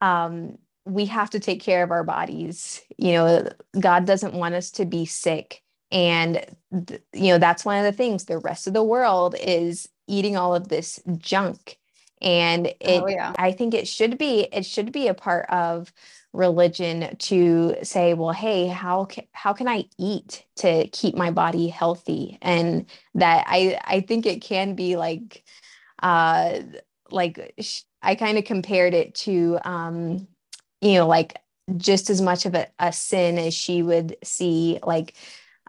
[0.01, 0.57] um
[0.89, 2.81] we have to take care of our bodies.
[2.97, 3.49] You know
[3.79, 5.63] god doesn't want us to be sick.
[5.91, 6.45] And
[6.87, 8.25] th- you know that's one of the things.
[8.25, 11.77] The rest of the world is eating all of this junk
[12.21, 13.33] and it oh, yeah.
[13.37, 15.91] i think it should be it should be a part of
[16.33, 21.67] religion to say well hey how can, how can i eat to keep my body
[21.67, 25.43] healthy and that i i think it can be like
[26.03, 26.59] uh
[27.09, 27.55] like
[28.01, 30.27] i kind of compared it to um
[30.81, 31.35] you know like
[31.77, 35.15] just as much of a, a sin as she would see like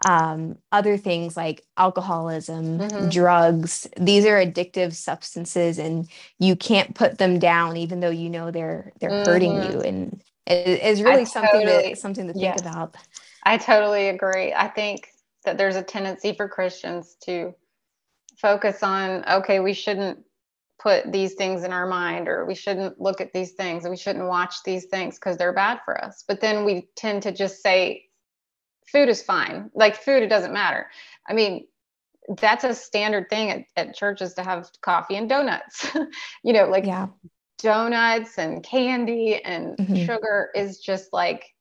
[0.07, 3.09] um, other things like alcoholism, mm-hmm.
[3.09, 3.87] drugs.
[3.97, 6.07] These are addictive substances, and
[6.39, 9.29] you can't put them down, even though you know they're they're mm-hmm.
[9.29, 9.81] hurting you.
[9.81, 12.61] And it is really I something totally, to something to think yes.
[12.61, 12.95] about.
[13.43, 14.53] I totally agree.
[14.53, 15.07] I think
[15.45, 17.53] that there's a tendency for Christians to
[18.37, 20.19] focus on okay, we shouldn't
[20.81, 23.97] put these things in our mind or we shouldn't look at these things and we
[23.97, 27.61] shouldn't watch these things because they're bad for us but then we tend to just
[27.61, 28.03] say
[28.87, 29.69] food is fine.
[29.73, 30.87] Like food, it doesn't matter.
[31.27, 31.67] I mean,
[32.39, 35.87] that's a standard thing at, at churches to have coffee and donuts.
[36.43, 37.07] you know, like yeah.
[37.59, 40.05] donuts and candy and mm-hmm.
[40.05, 41.53] sugar is just like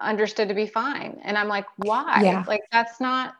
[0.00, 1.20] understood to be fine.
[1.22, 2.22] And I'm like, why?
[2.22, 2.44] Yeah.
[2.46, 3.34] Like that's not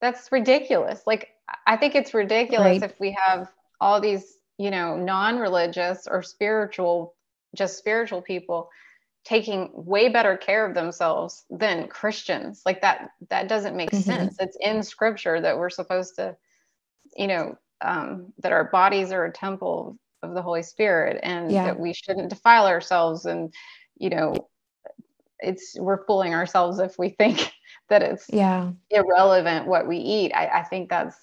[0.00, 1.02] that's ridiculous.
[1.06, 1.30] Like
[1.66, 2.90] I think it's ridiculous right.
[2.90, 7.14] if we have all these, you know, non-religious or spiritual
[7.54, 8.68] just spiritual people
[9.24, 12.62] taking way better care of themselves than Christians.
[12.66, 14.02] Like that that doesn't make mm-hmm.
[14.02, 14.36] sense.
[14.38, 16.36] It's in scripture that we're supposed to,
[17.16, 21.64] you know, um, that our bodies are a temple of the Holy Spirit and yeah.
[21.64, 23.52] that we shouldn't defile ourselves and
[23.96, 24.48] you know
[25.40, 27.52] it's we're fooling ourselves if we think
[27.88, 30.32] that it's yeah irrelevant what we eat.
[30.32, 31.16] I, I think that's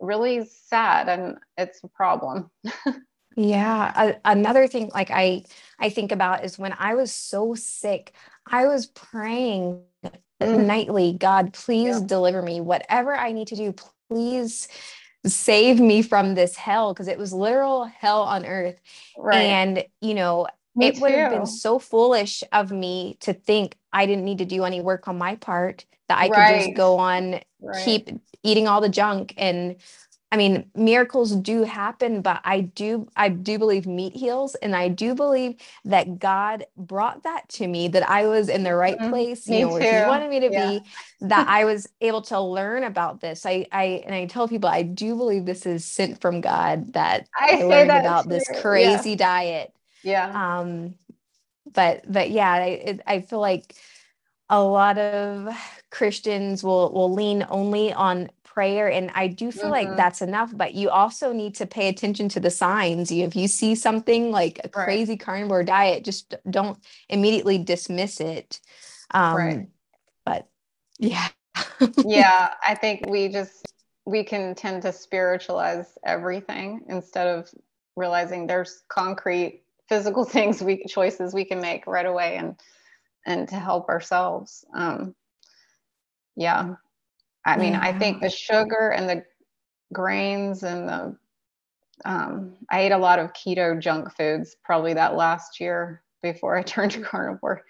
[0.00, 2.50] really sad and it's a problem.
[3.42, 4.16] Yeah.
[4.24, 5.44] another thing, like I,
[5.78, 8.12] I think about is when I was so sick,
[8.46, 9.82] I was praying
[10.40, 10.66] mm.
[10.66, 12.06] nightly, God, please yeah.
[12.06, 12.60] deliver me.
[12.60, 13.74] Whatever I need to do,
[14.08, 14.68] please
[15.24, 18.80] save me from this hell because it was literal hell on earth.
[19.16, 19.36] Right.
[19.42, 24.06] And, you know, me it would have been so foolish of me to think I
[24.06, 26.54] didn't need to do any work on my part, that I right.
[26.54, 27.84] could just go on, right.
[27.84, 28.10] keep
[28.42, 29.76] eating all the junk and
[30.32, 34.86] I mean, miracles do happen, but I do I do believe meat heals, and I
[34.88, 39.10] do believe that God brought that to me that I was in the right mm-hmm.
[39.10, 39.48] place.
[39.48, 40.70] You me know, where He wanted me to yeah.
[40.70, 40.82] be.
[41.22, 43.44] That I was able to learn about this.
[43.44, 46.92] I I and I tell people I do believe this is sent from God.
[46.92, 48.30] That I, I learned about too.
[48.30, 49.16] this crazy yeah.
[49.16, 49.74] diet.
[50.04, 50.58] Yeah.
[50.58, 50.94] Um,
[51.72, 53.74] but but yeah, I it, I feel like
[54.48, 55.48] a lot of
[55.90, 59.70] Christians will will lean only on prayer and i do feel mm-hmm.
[59.70, 63.46] like that's enough but you also need to pay attention to the signs if you
[63.46, 64.84] see something like a right.
[64.84, 68.60] crazy carnivore diet just don't immediately dismiss it
[69.12, 69.68] um right.
[70.24, 70.48] but
[70.98, 71.28] yeah
[72.04, 73.64] yeah i think we just
[74.04, 77.48] we can tend to spiritualize everything instead of
[77.94, 82.56] realizing there's concrete physical things we choices we can make right away and
[83.26, 85.14] and to help ourselves um
[86.34, 86.74] yeah
[87.44, 87.80] I mean, yeah.
[87.82, 89.24] I think the sugar and the
[89.92, 91.16] grains and the
[92.04, 96.62] um, I ate a lot of keto junk foods probably that last year before I
[96.62, 97.62] turned to carnivore.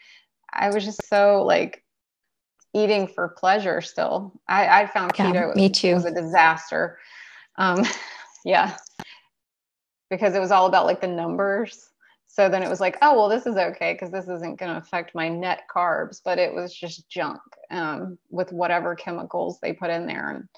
[0.53, 1.85] I was just so like
[2.75, 4.33] eating for pleasure still.
[4.49, 5.95] I, I found yeah, keto me too.
[5.95, 6.99] was a disaster.
[7.59, 7.85] Um,
[8.45, 8.77] yeah,
[10.11, 11.91] because it was all about like the numbers.
[12.33, 14.79] So then it was like, oh, well, this is okay because this isn't going to
[14.79, 17.41] affect my net carbs, but it was just junk
[17.73, 20.31] um, with whatever chemicals they put in there.
[20.31, 20.49] And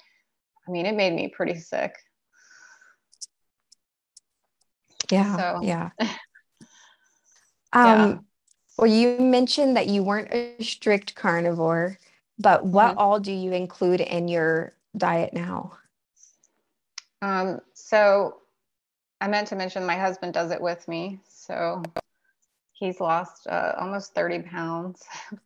[0.67, 1.95] I mean, it made me pretty sick.
[5.09, 5.35] Yeah.
[5.35, 5.59] So.
[5.63, 5.89] Yeah.
[5.99, 6.09] um,
[7.73, 8.17] yeah.
[8.77, 11.97] Well, you mentioned that you weren't a strict carnivore,
[12.37, 12.99] but what mm-hmm.
[12.99, 15.73] all do you include in your diet now?
[17.23, 18.41] Um, so
[19.19, 21.19] I meant to mention my husband does it with me.
[21.45, 21.83] So
[22.73, 25.03] he's lost uh, almost 30 pounds.
[25.31, 25.37] so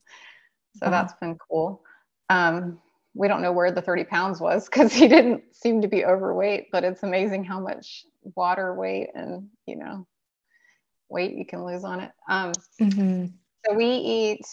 [0.82, 0.90] uh-huh.
[0.92, 1.82] that's been cool.
[2.30, 2.80] Um,
[3.14, 6.68] we don't know where the 30 pounds was because he didn't seem to be overweight,
[6.72, 8.06] but it's amazing how much
[8.36, 10.06] water weight and, you know,
[11.10, 12.12] weight you can lose on it.
[12.30, 13.26] Um, mm-hmm.
[13.66, 14.46] So we eat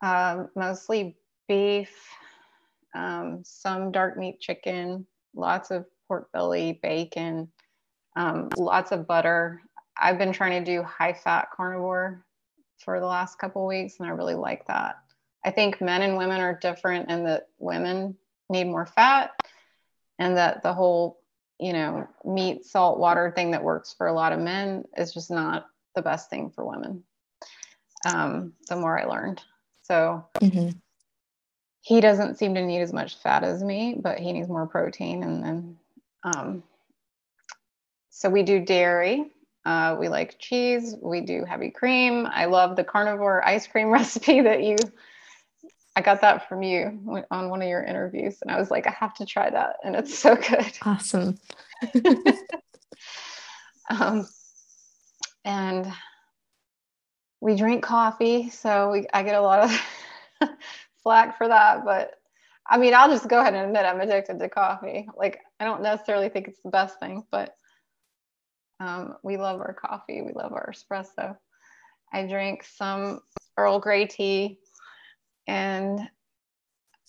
[0.00, 1.16] um, mostly
[1.48, 1.90] beef,
[2.94, 7.50] um, some dark meat chicken, lots of pork belly, bacon,
[8.16, 9.62] um, lots of butter.
[9.98, 12.24] I've been trying to do high fat carnivore
[12.78, 14.98] for the last couple weeks, and I really like that.
[15.44, 18.16] I think men and women are different, and that women
[18.48, 19.30] need more fat,
[20.18, 21.20] and that the whole
[21.58, 25.30] you know meat, salt, water thing that works for a lot of men is just
[25.30, 27.02] not the best thing for women.
[28.06, 29.42] Um, the more I learned,
[29.82, 30.26] so.
[30.40, 30.78] Mm-hmm
[31.88, 35.22] he doesn't seem to need as much fat as me, but he needs more protein.
[35.22, 35.76] And then,
[36.22, 36.62] um,
[38.10, 39.30] so we do dairy.
[39.64, 40.94] Uh, we like cheese.
[41.02, 42.26] We do heavy cream.
[42.26, 44.76] I love the carnivore ice cream recipe that you.
[45.96, 48.90] I got that from you on one of your interviews, and I was like, I
[48.90, 50.78] have to try that, and it's so good.
[50.82, 51.38] Awesome.
[53.90, 54.28] um,
[55.44, 55.92] and
[57.40, 60.48] we drink coffee, so we, I get a lot of
[61.02, 62.14] flack for that, but
[62.68, 65.08] I mean, I'll just go ahead and admit I'm addicted to coffee.
[65.16, 67.56] Like, I don't necessarily think it's the best thing, but
[68.80, 70.22] um, we love our coffee.
[70.22, 71.36] We love our espresso.
[72.12, 73.20] I drink some
[73.56, 74.58] Earl Grey tea,
[75.46, 76.00] and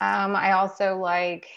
[0.01, 1.47] um, I also like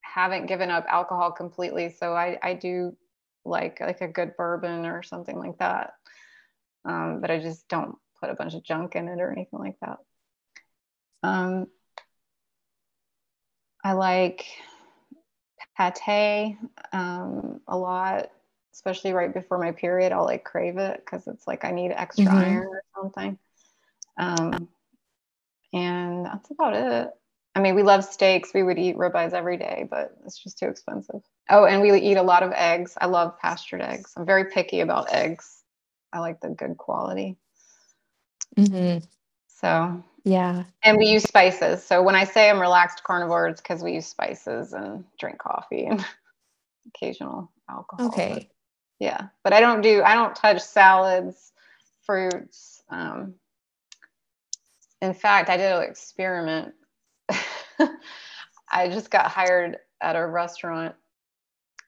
[0.00, 1.90] haven't given up alcohol completely.
[1.90, 2.96] So I, I do
[3.44, 5.94] like like a good bourbon or something like that,
[6.84, 9.78] um, but I just don't put a bunch of junk in it or anything like
[9.80, 9.98] that.
[11.22, 11.66] Um,
[13.82, 14.46] I like
[15.76, 16.56] pate
[16.92, 18.30] um, a lot,
[18.74, 20.12] especially right before my period.
[20.12, 22.36] I'll like crave it because it's like I need extra mm-hmm.
[22.36, 23.38] iron or something.
[24.18, 24.68] Um,
[25.72, 27.10] and that's about it.
[27.54, 28.52] I mean, we love steaks.
[28.52, 31.22] We would eat ribeyes every day, but it's just too expensive.
[31.48, 32.94] Oh, and we eat a lot of eggs.
[33.00, 34.12] I love pastured eggs.
[34.16, 35.62] I'm very picky about eggs.
[36.12, 37.36] I like the good quality.
[38.56, 39.04] Mm-hmm.
[39.46, 40.64] So yeah.
[40.82, 41.84] And we use spices.
[41.84, 45.84] So when I say I'm relaxed carnivore, it's because we use spices and drink coffee
[45.84, 46.04] and
[46.88, 48.08] occasional alcohol.
[48.08, 48.48] Okay.
[48.98, 49.28] Yeah.
[49.42, 51.52] But I don't do, I don't touch salads,
[52.04, 52.82] fruits.
[52.88, 53.34] Um,
[55.02, 56.74] in fact, I did an experiment.
[58.70, 60.94] I just got hired at a restaurant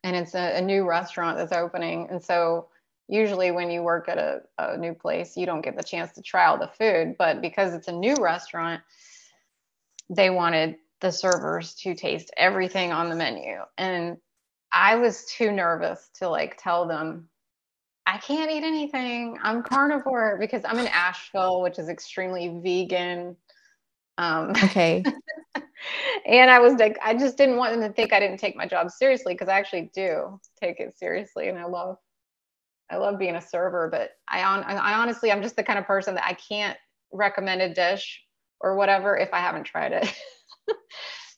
[0.05, 2.09] and it's a, a new restaurant that's opening.
[2.11, 2.69] And so
[3.09, 6.23] usually when you work at a, a new place you don't get the chance to
[6.23, 8.83] try all the food but because it's a new restaurant
[10.11, 14.17] they wanted the servers to taste everything on the menu and
[14.77, 17.29] i was too nervous to like tell them
[18.07, 23.37] i can't eat anything i'm carnivore because i'm in asheville which is extremely vegan
[24.19, 25.03] um, okay
[26.27, 28.67] and i was like i just didn't want them to think i didn't take my
[28.67, 31.97] job seriously because i actually do take it seriously and i love
[32.91, 35.87] I love being a server, but I on I honestly I'm just the kind of
[35.87, 36.79] person that I can't
[37.13, 38.23] recommend a dish
[38.61, 40.13] or whatever if I haven't tried it.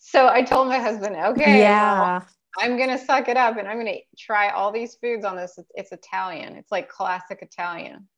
[0.00, 2.00] so I told my husband, okay, yeah.
[2.00, 5.58] Well, I'm gonna suck it up and I'm gonna try all these foods on this.
[5.58, 6.56] It's, it's Italian.
[6.56, 8.08] It's like classic Italian.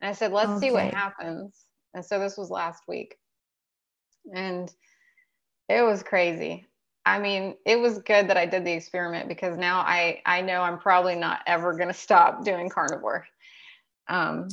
[0.00, 0.68] And I said, let's okay.
[0.68, 1.64] see what happens.
[1.94, 3.16] And so this was last week.
[4.34, 4.72] And
[5.68, 6.66] it was crazy.
[7.06, 10.62] I mean, it was good that I did the experiment because now I I know
[10.62, 13.26] I'm probably not ever going to stop doing carnivore.
[14.08, 14.48] Um,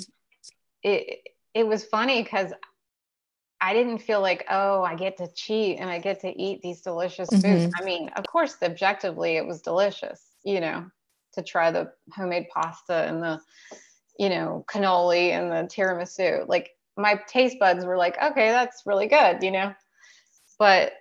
[0.84, 2.52] it it was funny because
[3.62, 6.82] I didn't feel like oh I get to cheat and I get to eat these
[6.82, 7.46] delicious foods.
[7.46, 7.82] Mm-hmm.
[7.82, 10.88] I mean, of course, objectively it was delicious, you know,
[11.34, 13.40] to try the homemade pasta and the
[14.18, 16.48] you know cannoli and the tiramisu.
[16.48, 19.74] Like my taste buds were like, okay, that's really good, you know,
[20.58, 20.94] but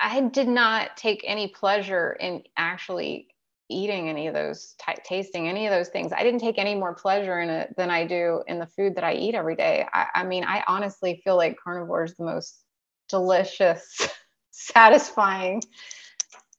[0.00, 3.28] I did not take any pleasure in actually
[3.68, 6.12] eating any of those, t- tasting any of those things.
[6.12, 9.04] I didn't take any more pleasure in it than I do in the food that
[9.04, 9.86] I eat every day.
[9.92, 12.62] I, I mean, I honestly feel like carnivore is the most
[13.08, 14.08] delicious,
[14.50, 15.62] satisfying,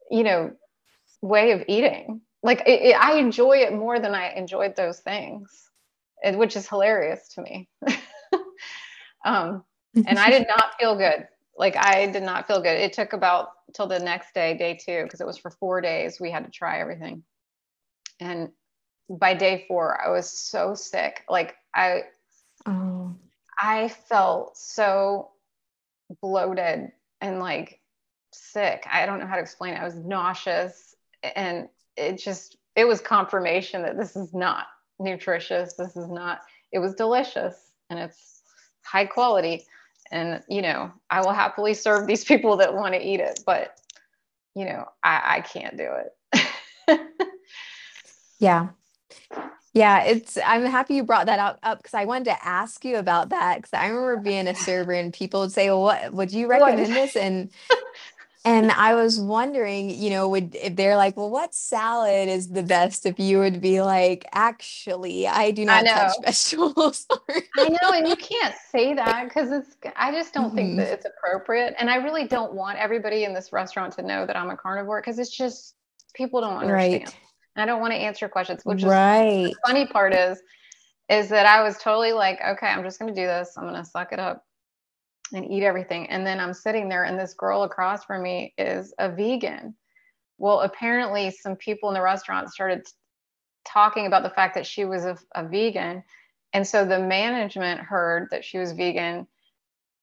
[0.09, 0.51] you know,
[1.21, 2.21] way of eating.
[2.43, 5.49] Like it, it, I enjoy it more than I enjoyed those things,
[6.23, 7.69] which is hilarious to me.
[9.25, 9.63] um,
[9.95, 12.77] and I did not feel good like I did not feel good.
[12.77, 16.19] It took about till the next day, day two, because it was for four days.
[16.19, 17.23] We had to try everything.
[18.19, 18.49] And
[19.09, 21.23] by day four, I was so sick.
[21.29, 22.03] Like I,
[22.65, 23.15] oh.
[23.57, 25.31] I felt so
[26.21, 26.91] bloated
[27.21, 27.79] and like
[28.31, 28.85] sick.
[28.91, 29.81] I don't know how to explain it.
[29.81, 30.95] I was nauseous
[31.35, 34.67] and it just, it was confirmation that this is not
[34.99, 35.73] nutritious.
[35.73, 36.41] This is not,
[36.73, 37.55] it was delicious
[37.89, 38.41] and it's
[38.83, 39.65] high quality
[40.11, 43.75] and you know i will happily serve these people that want to eat it but
[44.55, 46.11] you know i i can't do it.
[48.39, 48.69] Yeah.
[49.73, 52.97] Yeah it's i'm happy you brought that out up because i wanted to ask you
[52.97, 56.31] about that because i remember being a server and people would say well what would
[56.31, 57.15] you recommend this?
[57.15, 57.49] And
[58.45, 62.61] And I was wondering, you know, would if they're like, well, what salad is the
[62.61, 63.07] best?
[63.07, 67.07] If you would be like, actually, I do not I touch vegetables.
[67.57, 69.75] I know, and you can't say that because it's.
[69.95, 70.55] I just don't mm-hmm.
[70.55, 74.27] think that it's appropriate, and I really don't want everybody in this restaurant to know
[74.27, 75.73] that I'm a carnivore because it's just
[76.13, 77.05] people don't understand.
[77.05, 77.15] Right.
[77.57, 79.45] I don't want to answer questions, which is right.
[79.45, 80.39] the funny part is,
[81.09, 83.53] is that I was totally like, okay, I'm just going to do this.
[83.57, 84.43] I'm going to suck it up
[85.33, 86.09] and eat everything.
[86.09, 89.75] And then I'm sitting there, and this girl across from me is a vegan.
[90.37, 92.85] Well, apparently, some people in the restaurant started
[93.65, 96.03] talking about the fact that she was a, a vegan.
[96.53, 99.27] And so the management heard that she was vegan,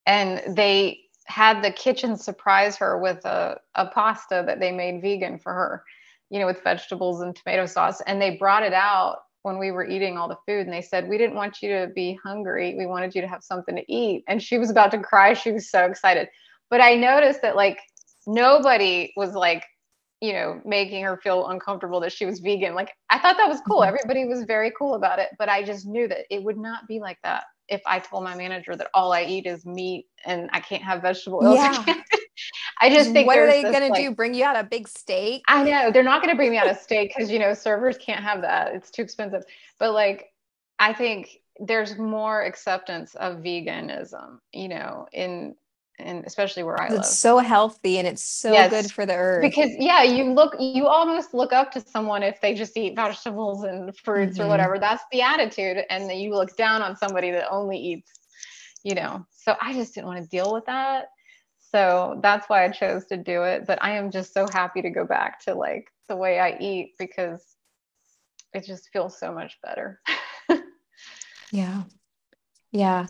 [0.07, 5.39] and they had the kitchen surprise her with a, a pasta that they made vegan
[5.39, 5.85] for her,
[6.31, 8.01] you know, with vegetables and tomato sauce.
[8.03, 11.09] And they brought it out when we were eating all the food and they said
[11.09, 12.75] we didn't want you to be hungry.
[12.77, 14.25] We wanted you to have something to eat.
[14.29, 15.35] And she was about to cry.
[15.35, 16.29] She was so excited.
[16.71, 17.79] But i noticed that like
[18.27, 19.65] nobody was like
[20.21, 22.75] you know making her feel uncomfortable that she was vegan.
[22.75, 23.81] Like i thought that was cool.
[23.81, 23.89] Mm-hmm.
[23.89, 27.01] everybody was very cool about it but i just knew that it would not be
[27.01, 30.61] like that if i told my manager that all i eat is meat and i
[30.61, 31.57] can't have vegetable oils.
[31.57, 31.95] Yeah.
[32.83, 34.11] I just think what are they going to do?
[34.11, 35.45] Bring you out a big steak?
[35.47, 37.97] I know they're not going to bring me out a steak because you know servers
[37.97, 39.45] can't have that; it's too expensive.
[39.79, 40.33] But like,
[40.79, 45.55] I think there's more acceptance of veganism, you know, in
[45.99, 47.01] and especially where I it's live.
[47.03, 49.43] It's so healthy and it's so yes, good for the earth.
[49.43, 53.63] Because yeah, you look, you almost look up to someone if they just eat vegetables
[53.63, 54.47] and fruits mm-hmm.
[54.47, 54.79] or whatever.
[54.81, 58.11] That's the attitude, and then you look down on somebody that only eats,
[58.83, 59.25] you know.
[59.31, 61.11] So I just didn't want to deal with that
[61.73, 63.67] so that's why I chose to do it.
[63.67, 66.93] But I am just so happy to go back to like the way I eat
[66.99, 67.43] because
[68.53, 70.01] it just feels so much better.
[71.51, 71.85] yeah.
[72.71, 73.07] Yeah.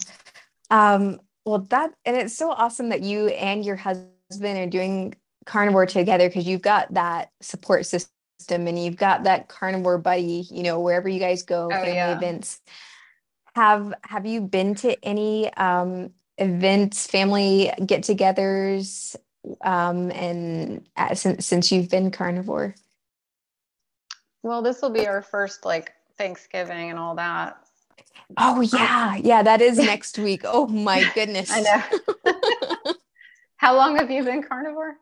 [0.70, 4.08] Um, well, that, and it's so awesome that you and your husband
[4.58, 8.08] are doing carnivore together because you've got that support system
[8.48, 12.16] and you've got that carnivore buddy, you know, wherever you guys go, oh, family yeah.
[12.16, 12.60] events.
[13.54, 16.12] Have have you been to any um
[16.42, 19.16] events, family get-togethers,
[19.62, 22.74] um, and uh, since since you've been carnivore?
[24.42, 27.58] Well, this will be our first like Thanksgiving and all that.
[28.36, 30.42] Oh yeah, yeah, that is next week.
[30.44, 31.50] Oh my goodness.
[31.52, 32.94] I know.
[33.56, 34.96] How long have you been carnivore?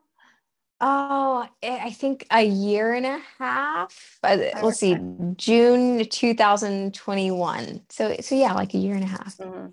[0.83, 4.17] Oh, I think a year and a half.
[4.21, 4.61] But okay.
[4.63, 4.97] let's see,
[5.35, 7.81] June 2021.
[7.89, 9.37] So, so yeah, like a year and a half.
[9.37, 9.67] Mm-hmm.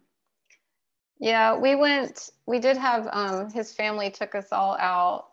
[1.21, 5.27] Yeah, we went, we did have, um, his family took us all out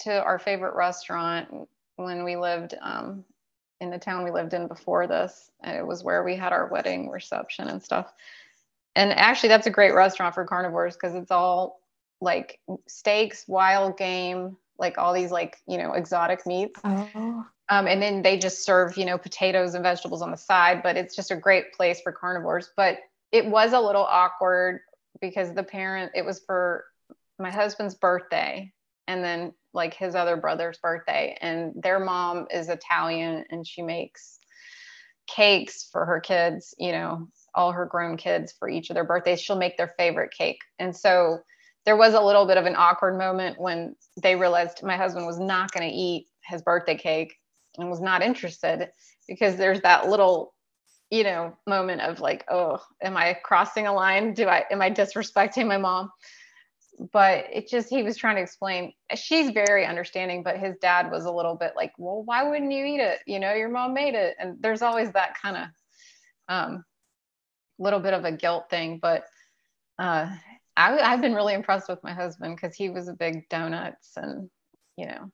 [0.00, 3.24] to our favorite restaurant when we lived um,
[3.80, 5.50] in the town we lived in before this.
[5.62, 8.12] And it was where we had our wedding reception and stuff.
[8.94, 11.80] And actually, that's a great restaurant for carnivores because it's all
[12.20, 16.80] like steaks, wild game, like all these like, you know, exotic meats.
[16.84, 17.44] Oh.
[17.70, 20.96] Um, and then they just serve, you know, potatoes and vegetables on the side, but
[20.96, 22.70] it's just a great place for carnivores.
[22.76, 22.98] But
[23.32, 24.80] it was a little awkward
[25.20, 26.84] because the parent it was for
[27.38, 28.72] my husband's birthday
[29.06, 31.36] and then like his other brother's birthday.
[31.40, 34.38] And their mom is italian and she makes
[35.26, 39.40] cakes for her kids you know all her grown kids for each of their birthdays.
[39.40, 40.60] She'll make their favorite cake.
[40.78, 41.38] And so
[41.84, 45.40] there was a little bit of an awkward moment when they realized my husband was
[45.40, 47.34] not going to eat his birthday cake
[47.76, 48.90] and was not interested
[49.26, 50.54] because there's that little
[51.10, 54.34] you know moment of like oh am i crossing a line?
[54.34, 56.10] Do i am i disrespecting my mom?
[57.12, 61.24] But it just he was trying to explain she's very understanding but his dad was
[61.24, 63.20] a little bit like well why wouldn't you eat it?
[63.26, 64.36] You know your mom made it.
[64.38, 65.68] And there's always that kind of
[66.48, 66.84] um
[67.78, 69.24] little bit of a guilt thing but
[69.98, 70.28] uh
[70.76, 74.50] I, i've been really impressed with my husband because he was a big donuts and
[74.96, 75.30] you know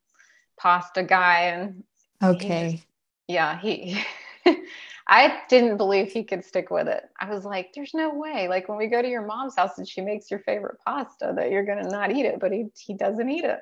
[0.59, 1.85] pasta guy and
[2.23, 2.65] okay.
[2.65, 2.87] he just,
[3.29, 4.03] yeah he
[5.07, 7.05] I didn't believe he could stick with it.
[7.21, 8.49] I was like, there's no way.
[8.49, 11.51] Like when we go to your mom's house and she makes your favorite pasta that
[11.51, 13.61] you're going to not eat it, but he, he doesn't eat it.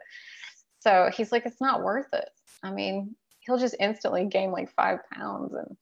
[0.81, 2.29] So he's like, it's not worth it.
[2.63, 5.53] I mean, he'll just instantly gain like five pounds.
[5.53, 5.77] And,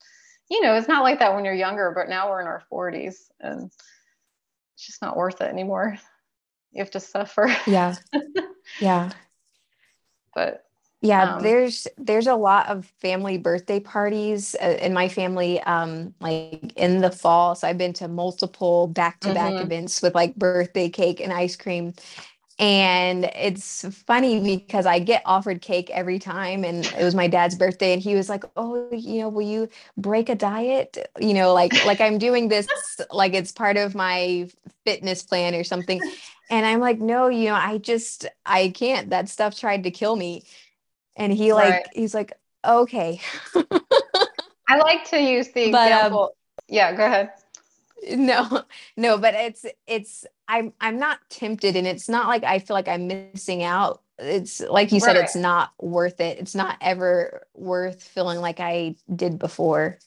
[0.50, 3.30] you know, it's not like that when you're younger, but now we're in our 40s
[3.40, 3.70] and
[4.74, 5.98] it's just not worth it anymore.
[6.72, 7.54] You have to suffer.
[7.66, 7.96] Yeah.
[8.78, 9.10] Yeah.
[10.34, 10.64] but
[11.00, 16.14] yeah um, there's there's a lot of family birthday parties uh, in my family um
[16.20, 19.62] like in the fall so i've been to multiple back-to-back mm-hmm.
[19.62, 21.92] events with like birthday cake and ice cream
[22.58, 26.62] and it's funny because I get offered cake every time.
[26.62, 29.66] And it was my dad's birthday, and he was like, "Oh, you know, will you
[29.96, 30.98] break a diet?
[31.18, 32.66] You know, like like I'm doing this,
[33.10, 34.50] like it's part of my
[34.84, 36.02] fitness plan or something."
[36.50, 39.08] and I'm like, no, you know, I just I can't.
[39.10, 40.44] That stuff tried to kill me.
[41.16, 41.86] And he like right.
[41.92, 42.32] he's like,
[42.64, 43.20] okay.
[44.68, 46.22] I like to use the but, um, example.
[46.22, 46.30] Um,
[46.68, 47.30] yeah, go ahead.
[48.12, 48.62] No,
[48.96, 52.88] no, but it's it's I'm I'm not tempted and it's not like I feel like
[52.88, 54.02] I'm missing out.
[54.18, 55.24] It's like you said, right.
[55.24, 56.38] it's not worth it.
[56.38, 59.98] It's not ever worth feeling like I did before.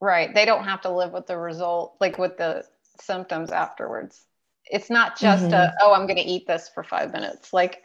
[0.00, 0.32] Right.
[0.32, 2.64] They don't have to live with the result, like with the
[3.00, 4.24] symptoms afterwards.
[4.70, 5.54] It's not just mm-hmm.
[5.54, 7.52] a, oh, I'm going to eat this for five minutes.
[7.52, 7.82] Like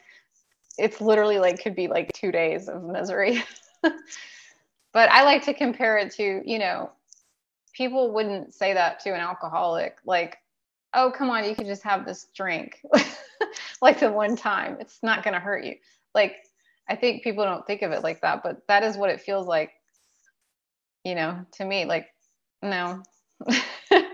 [0.77, 3.43] it's literally like could be like two days of misery.
[3.81, 6.91] but I like to compare it to, you know,
[7.73, 10.37] people wouldn't say that to an alcoholic, like,
[10.93, 12.79] oh, come on, you could just have this drink
[13.81, 14.77] like the one time.
[14.79, 15.75] It's not going to hurt you.
[16.13, 16.35] Like,
[16.87, 19.47] I think people don't think of it like that, but that is what it feels
[19.47, 19.71] like,
[21.03, 21.85] you know, to me.
[21.85, 22.07] Like,
[22.61, 23.01] no.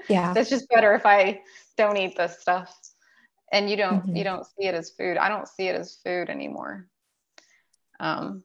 [0.10, 0.34] yeah.
[0.36, 1.42] it's just better if I
[1.78, 2.76] don't eat this stuff
[3.52, 4.16] and you don't mm-hmm.
[4.16, 5.18] you don't see it as food.
[5.18, 6.88] I don't see it as food anymore.
[8.00, 8.44] Um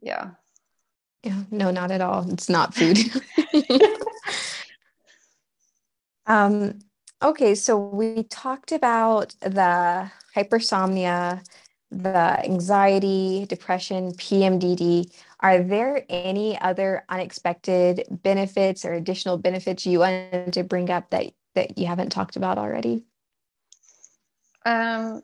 [0.00, 0.30] yeah.
[1.22, 2.30] Yeah no not at all.
[2.30, 2.98] It's not food.
[6.26, 6.78] Um
[7.22, 11.44] okay so we talked about the hypersomnia
[11.90, 20.52] the anxiety depression pmdd are there any other unexpected benefits or additional benefits you wanted
[20.52, 23.04] to bring up that that you haven't talked about already
[24.64, 25.22] um,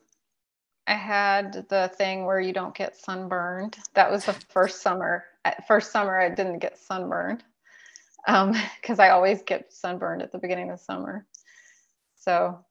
[0.86, 3.76] I had the thing where you don't get sunburned.
[3.94, 5.24] That was the first summer.
[5.68, 7.42] First summer, I didn't get sunburned
[8.26, 11.26] Um, because um, I always get sunburned at the beginning of summer.
[12.16, 12.64] So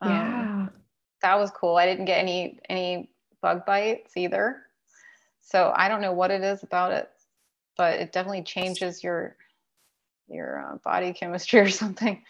[0.00, 0.66] um, yeah,
[1.22, 1.76] that was cool.
[1.76, 3.10] I didn't get any any
[3.42, 4.62] bug bites either.
[5.42, 7.10] So I don't know what it is about it,
[7.76, 9.36] but it definitely changes your
[10.28, 12.22] your uh, body chemistry or something.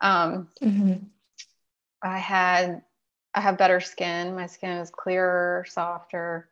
[0.00, 0.94] Um, mm-hmm.
[2.02, 2.82] I had
[3.34, 4.36] I have better skin.
[4.36, 6.48] My skin is clearer, softer.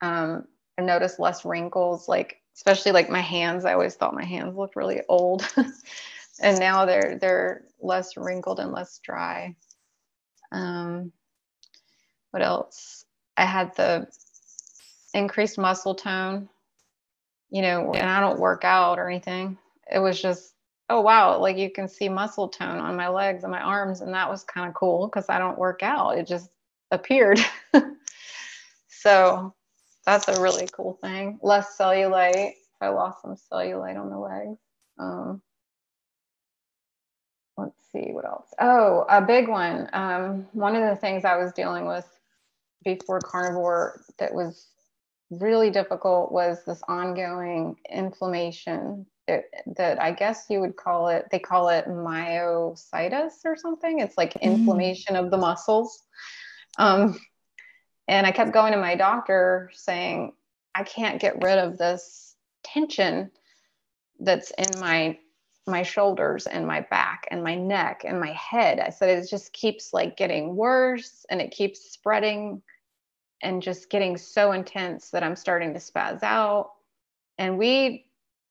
[0.00, 0.46] Um,
[0.78, 3.64] I noticed less wrinkles, like especially like my hands.
[3.64, 5.46] I always thought my hands looked really old,
[6.40, 9.56] and now they're they're less wrinkled and less dry.
[10.52, 11.12] Um,
[12.30, 13.04] what else?
[13.36, 14.06] I had the
[15.14, 16.48] increased muscle tone.
[17.52, 19.58] You know, and I don't work out or anything.
[19.92, 20.54] It was just
[20.90, 24.12] oh wow like you can see muscle tone on my legs and my arms and
[24.12, 26.18] that was kind of cool because i don't work out.
[26.18, 26.50] It just
[26.90, 27.40] appeared.
[29.00, 29.54] So
[30.04, 31.38] that's a really cool thing.
[31.42, 32.52] Less cellulite.
[32.82, 34.58] I lost some cellulite on the legs.
[34.98, 35.42] Um,
[37.56, 38.48] let's see what else.
[38.58, 39.88] Oh a big one.
[39.94, 42.06] Um, one of the things i was dealing with
[42.84, 44.68] before carnivore that was
[45.30, 49.06] really difficult was this ongoing inflammation
[49.76, 54.00] that I guess you would call it, they call it myositis or something.
[54.00, 54.42] It's like mm.
[54.42, 55.24] inflammation mm.
[55.24, 56.02] of the muscles.
[56.78, 57.18] Um,
[58.08, 60.32] and I kept going to my doctor saying,
[60.74, 63.30] I can't get rid of this tension
[64.18, 65.18] that's in my
[65.66, 68.80] my shoulders and my back and my neck and my head.
[68.80, 72.62] I said it just keeps like getting worse and it keeps spreading
[73.42, 76.72] and just getting so intense that I'm starting to spaz out.
[77.38, 78.09] And we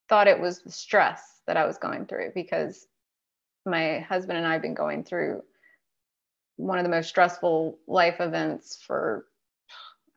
[0.10, 2.88] thought it was the stress that I was going through because
[3.66, 5.44] my husband and I have been going through
[6.58, 9.26] one of the most stressful life events for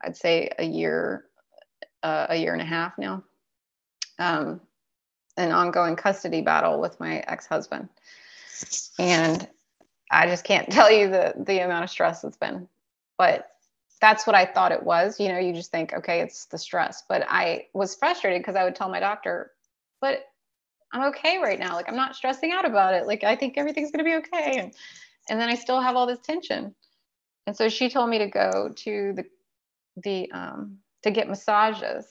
[0.02, 1.26] I'd say a year,
[2.02, 3.22] uh, a year and a half now.
[4.18, 4.60] Um,
[5.36, 7.88] an ongoing custody battle with my ex-husband,
[8.98, 9.48] and
[10.10, 12.68] I just can't tell you the the amount of stress it's been.
[13.16, 13.48] But
[14.00, 15.20] that's what I thought it was.
[15.20, 17.04] You know, you just think, okay, it's the stress.
[17.08, 19.52] But I was frustrated because I would tell my doctor,
[20.02, 20.24] but
[20.92, 21.74] I'm okay right now.
[21.74, 23.06] Like I'm not stressing out about it.
[23.06, 24.58] Like I think everything's going to be okay.
[24.58, 24.74] And,
[25.30, 26.74] and then I still have all this tension.
[27.46, 29.24] And so she told me to go to the,
[30.02, 32.06] the, um, to get massages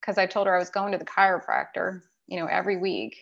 [0.00, 3.16] because I told her I was going to the chiropractor, you know, every week.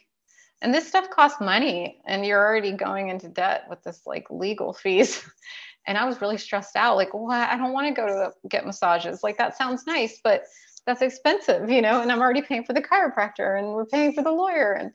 [0.60, 4.72] And this stuff costs money and you're already going into debt with this like legal
[4.72, 5.24] fees.
[5.86, 6.96] and I was really stressed out.
[6.96, 9.22] Like, well, I don't want to go to get massages.
[9.22, 10.44] Like that sounds nice, but
[10.88, 14.22] that's expensive, you know, and I'm already paying for the chiropractor and we're paying for
[14.22, 14.90] the lawyer and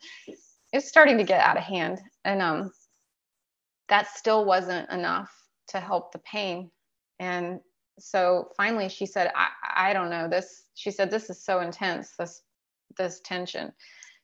[0.72, 2.02] it's starting to get out of hand.
[2.26, 2.72] And um
[3.90, 5.32] that still wasn't enough
[5.68, 6.72] to help the pain.
[7.20, 7.60] And
[8.00, 10.64] so finally she said, I, I don't know this.
[10.74, 12.42] She said, this is so intense, this
[12.98, 13.72] this tension.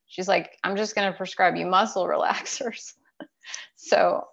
[0.07, 2.93] She's like, I'm just gonna prescribe you muscle relaxers.
[3.76, 4.24] so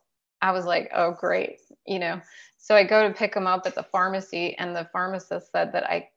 [0.40, 2.18] I was like, oh great, you know.
[2.56, 5.84] So I go to pick them up at the pharmacy, and the pharmacist said that
[5.84, 6.08] I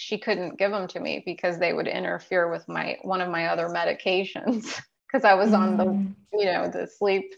[0.00, 3.48] she couldn't give them to me because they would interfere with my one of my
[3.48, 6.14] other medications because I was on the mm.
[6.32, 7.34] you know the sleep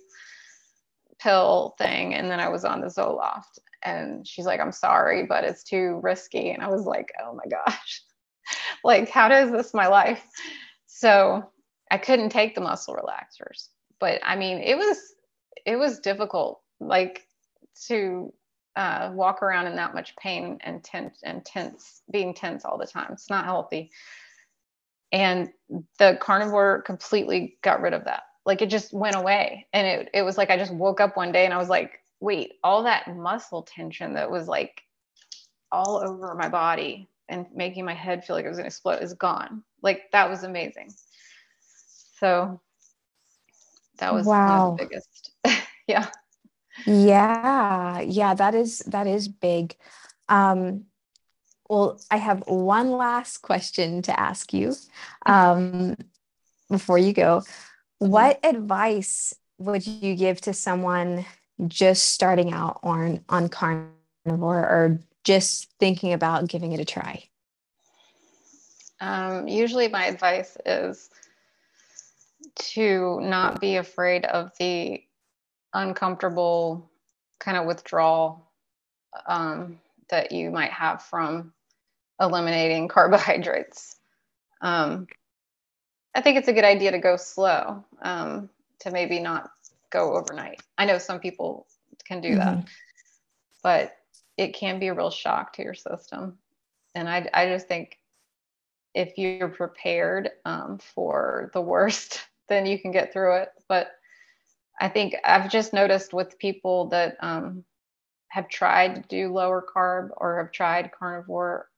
[1.19, 5.43] pill thing and then I was on the Zoloft and she's like, I'm sorry, but
[5.43, 6.51] it's too risky.
[6.51, 8.03] And I was like, oh my gosh,
[8.85, 10.25] like, how does this my life?
[10.87, 11.51] So
[11.91, 13.69] I couldn't take the muscle relaxers.
[13.99, 14.99] But I mean, it was
[15.67, 17.27] it was difficult, like
[17.89, 18.33] to
[18.77, 22.87] uh, walk around in that much pain and tense and tense, being tense all the
[22.87, 23.09] time.
[23.12, 23.91] It's not healthy.
[25.12, 25.51] And
[25.99, 28.23] the carnivore completely got rid of that.
[28.47, 29.66] Like it just went away.
[29.73, 32.01] And it, it was like I just woke up one day and I was like,
[32.20, 34.83] wait, all that muscle tension that was like
[35.70, 39.14] all over my body and making my head feel like it was gonna explode is
[39.14, 39.62] gone.
[39.83, 40.93] Like that was amazing.
[42.18, 42.61] So
[43.99, 44.70] that was wow.
[44.70, 45.33] one of the biggest.
[45.87, 46.09] yeah.
[46.87, 49.76] Yeah, yeah, that is that is big.
[50.28, 50.85] Um,
[51.68, 54.74] well, I have one last question to ask you
[55.26, 55.97] um,
[56.68, 57.43] before you go.
[57.99, 61.24] What advice would you give to someone
[61.68, 63.89] just starting out on on carnivore
[64.59, 67.24] or just thinking about giving it a try?
[69.01, 71.11] Um, usually, my advice is
[72.55, 75.03] to not be afraid of the
[75.75, 76.91] uncomfortable
[77.41, 78.49] kind of withdrawal
[79.27, 79.79] um,
[80.11, 81.53] that you might have from
[82.20, 83.97] eliminating carbohydrates.
[84.61, 85.07] Um,
[86.14, 88.51] I think it's a good idea to go slow, um,
[88.81, 89.51] to maybe not
[89.91, 90.61] go overnight.
[90.77, 91.66] I know some people
[92.05, 92.39] can do mm-hmm.
[92.39, 92.64] that,
[93.62, 93.97] but
[94.37, 96.39] it can be a real shock to your system.
[96.95, 97.99] And I, I just think
[98.95, 103.49] if you're prepared um, for the worst, then you can get through it.
[103.68, 103.93] But
[104.81, 107.64] I think I've just noticed with people that um,
[108.29, 111.68] have tried to do lower carb or have tried carnivore,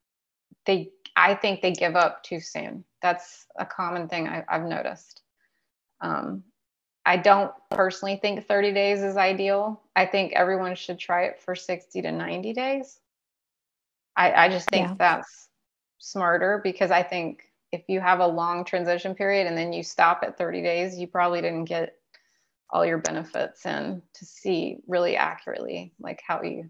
[0.66, 2.84] they I think they give up too soon.
[3.02, 5.22] That's a common thing I, have noticed.
[6.00, 6.44] Um,
[7.06, 9.82] I don't personally think 30 days is ideal.
[9.94, 12.98] I think everyone should try it for 60 to 90 days.
[14.16, 14.94] I, I just think yeah.
[14.98, 15.48] that's
[15.98, 20.20] smarter because I think if you have a long transition period and then you stop
[20.22, 21.96] at 30 days, you probably didn't get
[22.74, 26.68] all your benefits and to see really accurately like how you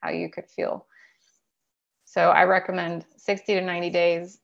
[0.00, 0.86] how you could feel.
[2.04, 4.38] So I recommend 60 to 90 days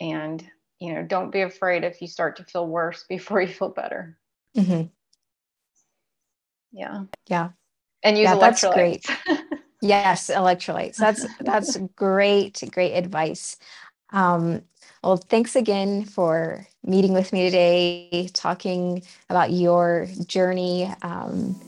[0.00, 0.42] and
[0.78, 4.16] you know don't be afraid if you start to feel worse before you feel better.
[4.56, 4.86] Mm-hmm.
[6.72, 7.04] Yeah.
[7.26, 7.50] Yeah.
[8.04, 9.04] And use yeah, That's great.
[9.82, 10.96] yes, electrolytes.
[10.96, 13.56] That's that's great, great advice.
[14.12, 14.62] Um,
[15.02, 21.60] well, thanks again for meeting with me today, talking about your journey um,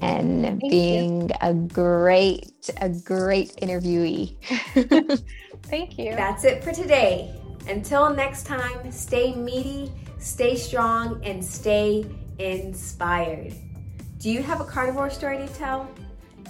[0.00, 1.34] and, and being you.
[1.40, 4.36] a great, a great interviewee.
[5.64, 6.12] Thank you.
[6.12, 7.34] That's it for today.
[7.68, 12.06] Until next time, stay meaty, stay strong, and stay
[12.38, 13.52] inspired.
[14.18, 15.90] Do you have a carnivore story to tell?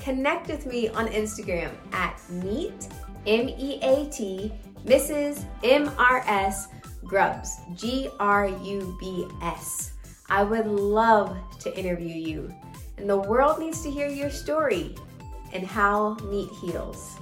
[0.02, 2.88] Connect with me on Instagram at meat,
[3.26, 4.52] M E A T,
[4.86, 5.44] Mrs.
[5.62, 6.68] MRS
[7.04, 9.92] Grubs, G R U B S.
[10.28, 12.54] I would love to interview you,
[12.96, 14.94] and the world needs to hear your story
[15.52, 17.16] and how meat heals.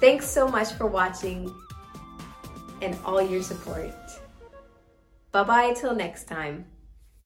[0.00, 1.52] Thanks so much for watching
[2.82, 3.94] and all your support.
[5.32, 6.66] Bye bye till next time.